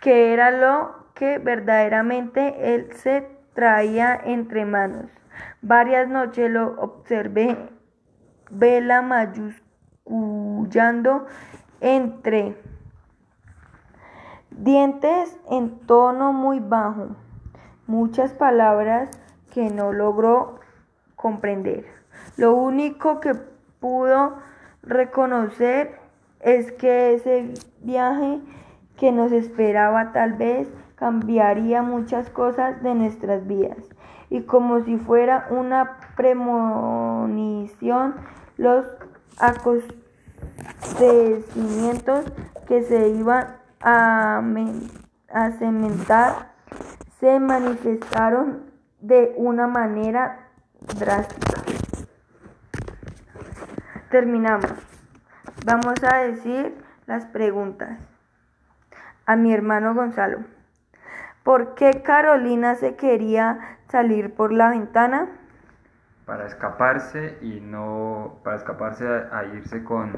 que 0.01 0.33
era 0.33 0.51
lo 0.51 0.95
que 1.13 1.37
verdaderamente 1.39 2.73
él 2.73 2.91
se 2.93 3.27
traía 3.53 4.15
entre 4.15 4.65
manos. 4.65 5.11
Varias 5.61 6.07
noches 6.07 6.49
lo 6.49 6.79
observé, 6.79 7.69
vela 8.49 9.01
mayusculando 9.01 11.25
entre 11.81 12.55
dientes 14.51 15.37
en 15.49 15.79
tono 15.79 16.33
muy 16.33 16.59
bajo, 16.59 17.07
muchas 17.87 18.33
palabras 18.33 19.09
que 19.51 19.69
no 19.69 19.93
logró 19.93 20.59
comprender. 21.15 21.85
Lo 22.37 22.55
único 22.55 23.19
que 23.19 23.33
pudo 23.79 24.37
reconocer 24.83 25.99
es 26.39 26.71
que 26.71 27.13
ese 27.13 27.53
viaje 27.81 28.39
que 28.97 29.11
nos 29.11 29.31
esperaba 29.31 30.11
tal 30.11 30.33
vez 30.33 30.67
cambiaría 30.95 31.81
muchas 31.81 32.29
cosas 32.29 32.83
de 32.83 32.93
nuestras 32.93 33.47
vidas. 33.47 33.77
Y 34.29 34.41
como 34.41 34.81
si 34.81 34.97
fuera 34.97 35.47
una 35.49 35.97
premonición, 36.15 38.13
los 38.57 38.85
acontecimientos 39.37 42.25
que 42.67 42.83
se 42.83 43.09
iban 43.09 43.58
a, 43.81 44.41
cementar 45.57 46.51
se 47.19 47.39
manifestaron 47.39 48.63
de 48.99 49.33
una 49.37 49.67
manera 49.67 50.47
drástica. 50.97 51.61
Terminamos. 54.09 54.71
Vamos 55.65 55.95
a 56.03 56.17
decir 56.17 56.75
las 57.05 57.25
preguntas. 57.25 57.99
A 59.25 59.35
mi 59.35 59.53
hermano 59.53 59.93
Gonzalo. 59.93 60.39
¿Por 61.43 61.75
qué 61.75 62.01
Carolina 62.03 62.75
se 62.75 62.95
quería 62.95 63.77
salir 63.89 64.33
por 64.33 64.51
la 64.51 64.69
ventana? 64.69 65.27
Para 66.25 66.45
escaparse 66.45 67.37
y 67.41 67.59
no. 67.59 68.39
para 68.43 68.57
escaparse 68.57 69.07
a, 69.07 69.45
irse 69.45 69.83
con, 69.83 70.11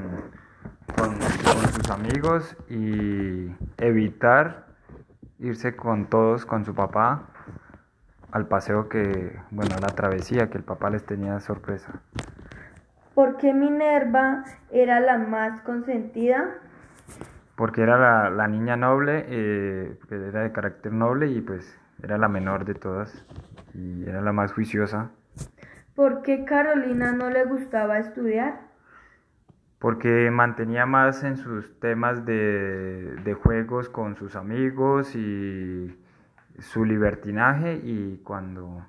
con, 0.96 1.18
con 1.18 1.72
sus 1.72 1.90
amigos 1.90 2.56
y 2.68 3.50
evitar 3.78 4.66
irse 5.38 5.74
con 5.74 6.06
todos, 6.06 6.46
con 6.46 6.64
su 6.64 6.74
papá, 6.74 7.28
al 8.30 8.46
paseo 8.46 8.88
que, 8.88 9.38
bueno, 9.50 9.74
a 9.76 9.80
la 9.80 9.88
travesía 9.88 10.48
que 10.50 10.58
el 10.58 10.64
papá 10.64 10.90
les 10.90 11.04
tenía 11.04 11.38
sorpresa. 11.40 12.00
¿Por 13.14 13.36
qué 13.36 13.52
Minerva 13.52 14.44
era 14.70 15.00
la 15.00 15.18
más 15.18 15.60
consentida? 15.60 16.48
Porque 17.56 17.82
era 17.82 18.30
la, 18.30 18.48
niña 18.48 18.76
noble, 18.76 19.26
eh, 19.28 19.98
era 20.10 20.42
de 20.42 20.52
carácter 20.52 20.92
noble 20.92 21.28
y 21.28 21.42
pues 21.42 21.78
era 22.02 22.16
la 22.16 22.28
menor 22.28 22.64
de 22.64 22.74
todas 22.74 23.26
y 23.74 24.08
era 24.08 24.22
la 24.22 24.32
más 24.32 24.52
juiciosa. 24.52 25.10
¿Por 25.94 26.22
qué 26.22 26.46
Carolina 26.46 27.12
no 27.12 27.28
le 27.28 27.44
gustaba 27.44 27.98
estudiar? 27.98 28.71
Porque 29.82 30.30
mantenía 30.30 30.86
más 30.86 31.24
en 31.24 31.36
sus 31.36 31.78
temas 31.80 32.24
de, 32.24 33.16
de 33.24 33.34
juegos 33.34 33.88
con 33.88 34.14
sus 34.14 34.36
amigos 34.36 35.16
y 35.16 35.98
su 36.60 36.84
libertinaje 36.84 37.80
y 37.82 38.18
cuando 38.24 38.86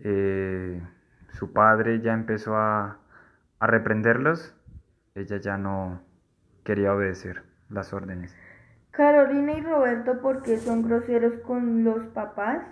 eh, 0.00 0.82
su 1.28 1.52
padre 1.52 2.00
ya 2.00 2.12
empezó 2.12 2.56
a, 2.56 2.98
a 3.60 3.66
reprenderlos, 3.68 4.56
ella 5.14 5.36
ya 5.36 5.56
no 5.56 6.02
quería 6.64 6.92
obedecer 6.92 7.44
las 7.68 7.92
órdenes. 7.92 8.36
Carolina 8.90 9.52
y 9.52 9.60
Roberto, 9.60 10.20
¿por 10.20 10.42
qué 10.42 10.56
son 10.56 10.82
groseros 10.82 11.36
con 11.36 11.84
los 11.84 12.04
papás? 12.08 12.62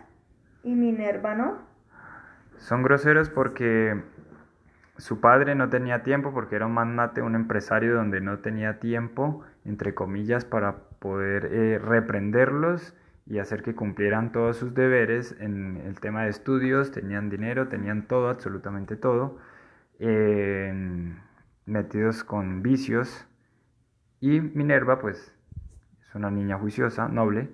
¿Y 0.65 0.75
Minerva 0.75 1.37
no? 1.37 1.59
Son 2.57 2.83
groseros 2.83 3.31
porque 3.31 4.03
su 4.99 5.20
padre 5.20 5.55
no 5.55 5.68
tenía 5.70 6.03
tiempo, 6.03 6.32
porque 6.32 6.57
era 6.57 6.66
un 6.66 6.74
magnate, 6.74 7.22
un 7.22 7.34
empresario 7.34 7.94
donde 7.94 8.20
no 8.20 8.40
tenía 8.40 8.80
tiempo, 8.80 9.44
entre 9.64 9.94
comillas, 9.94 10.44
para 10.44 10.76
poder 10.99 11.46
eh, 11.46 11.78
reprenderlos 11.78 12.94
y 13.26 13.38
hacer 13.38 13.62
que 13.62 13.74
cumplieran 13.74 14.32
todos 14.32 14.57
sus 14.57 14.74
deberes 14.74 15.36
en 15.40 15.76
el 15.76 16.01
tema 16.01 16.24
de 16.24 16.30
estudios, 16.30 16.90
tenían 16.90 17.30
dinero, 17.30 17.68
tenían 17.68 18.09
todo, 18.09 18.28
absolutamente 18.28 18.96
todo, 18.96 19.38
metidos 21.66 22.24
con 22.24 22.62
vicios. 22.62 23.26
Y 24.20 24.40
Minerva, 24.40 24.99
pues, 24.99 25.32
es 26.09 26.14
una 26.14 26.30
niña 26.30 26.59
juiciosa, 26.59 27.09
noble. 27.09 27.51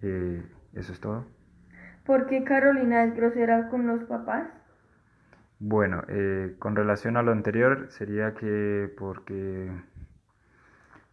Eh, 0.00 0.42
eso 0.74 0.92
es 0.92 1.00
todo. 1.00 1.26
¿Por 2.04 2.26
qué 2.26 2.44
Carolina 2.44 3.04
es 3.04 3.14
grosera 3.14 3.68
con 3.68 3.86
los 3.86 4.04
papás? 4.04 4.46
Bueno, 5.58 6.02
eh, 6.08 6.54
con 6.58 6.76
relación 6.76 7.16
a 7.16 7.22
lo 7.22 7.32
anterior, 7.32 7.86
sería 7.90 8.34
que 8.34 8.92
porque 8.98 9.70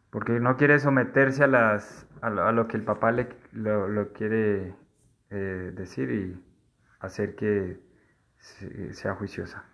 porque 0.10 0.40
no 0.40 0.58
quiere 0.58 0.80
someterse 0.80 1.44
a, 1.44 1.48
las, 1.48 2.06
a, 2.22 2.30
lo, 2.30 2.68
que 2.68 2.78
el 2.78 2.84
papá 2.84 3.12
le, 3.12 3.30
lo, 3.54 4.14
quiere 4.14 4.76
eh, 5.32 5.72
decir 5.76 6.12
y 6.12 6.44
hacer 7.00 7.36
que 7.36 7.80
sea 8.92 9.16
juiciosa. 9.16 9.66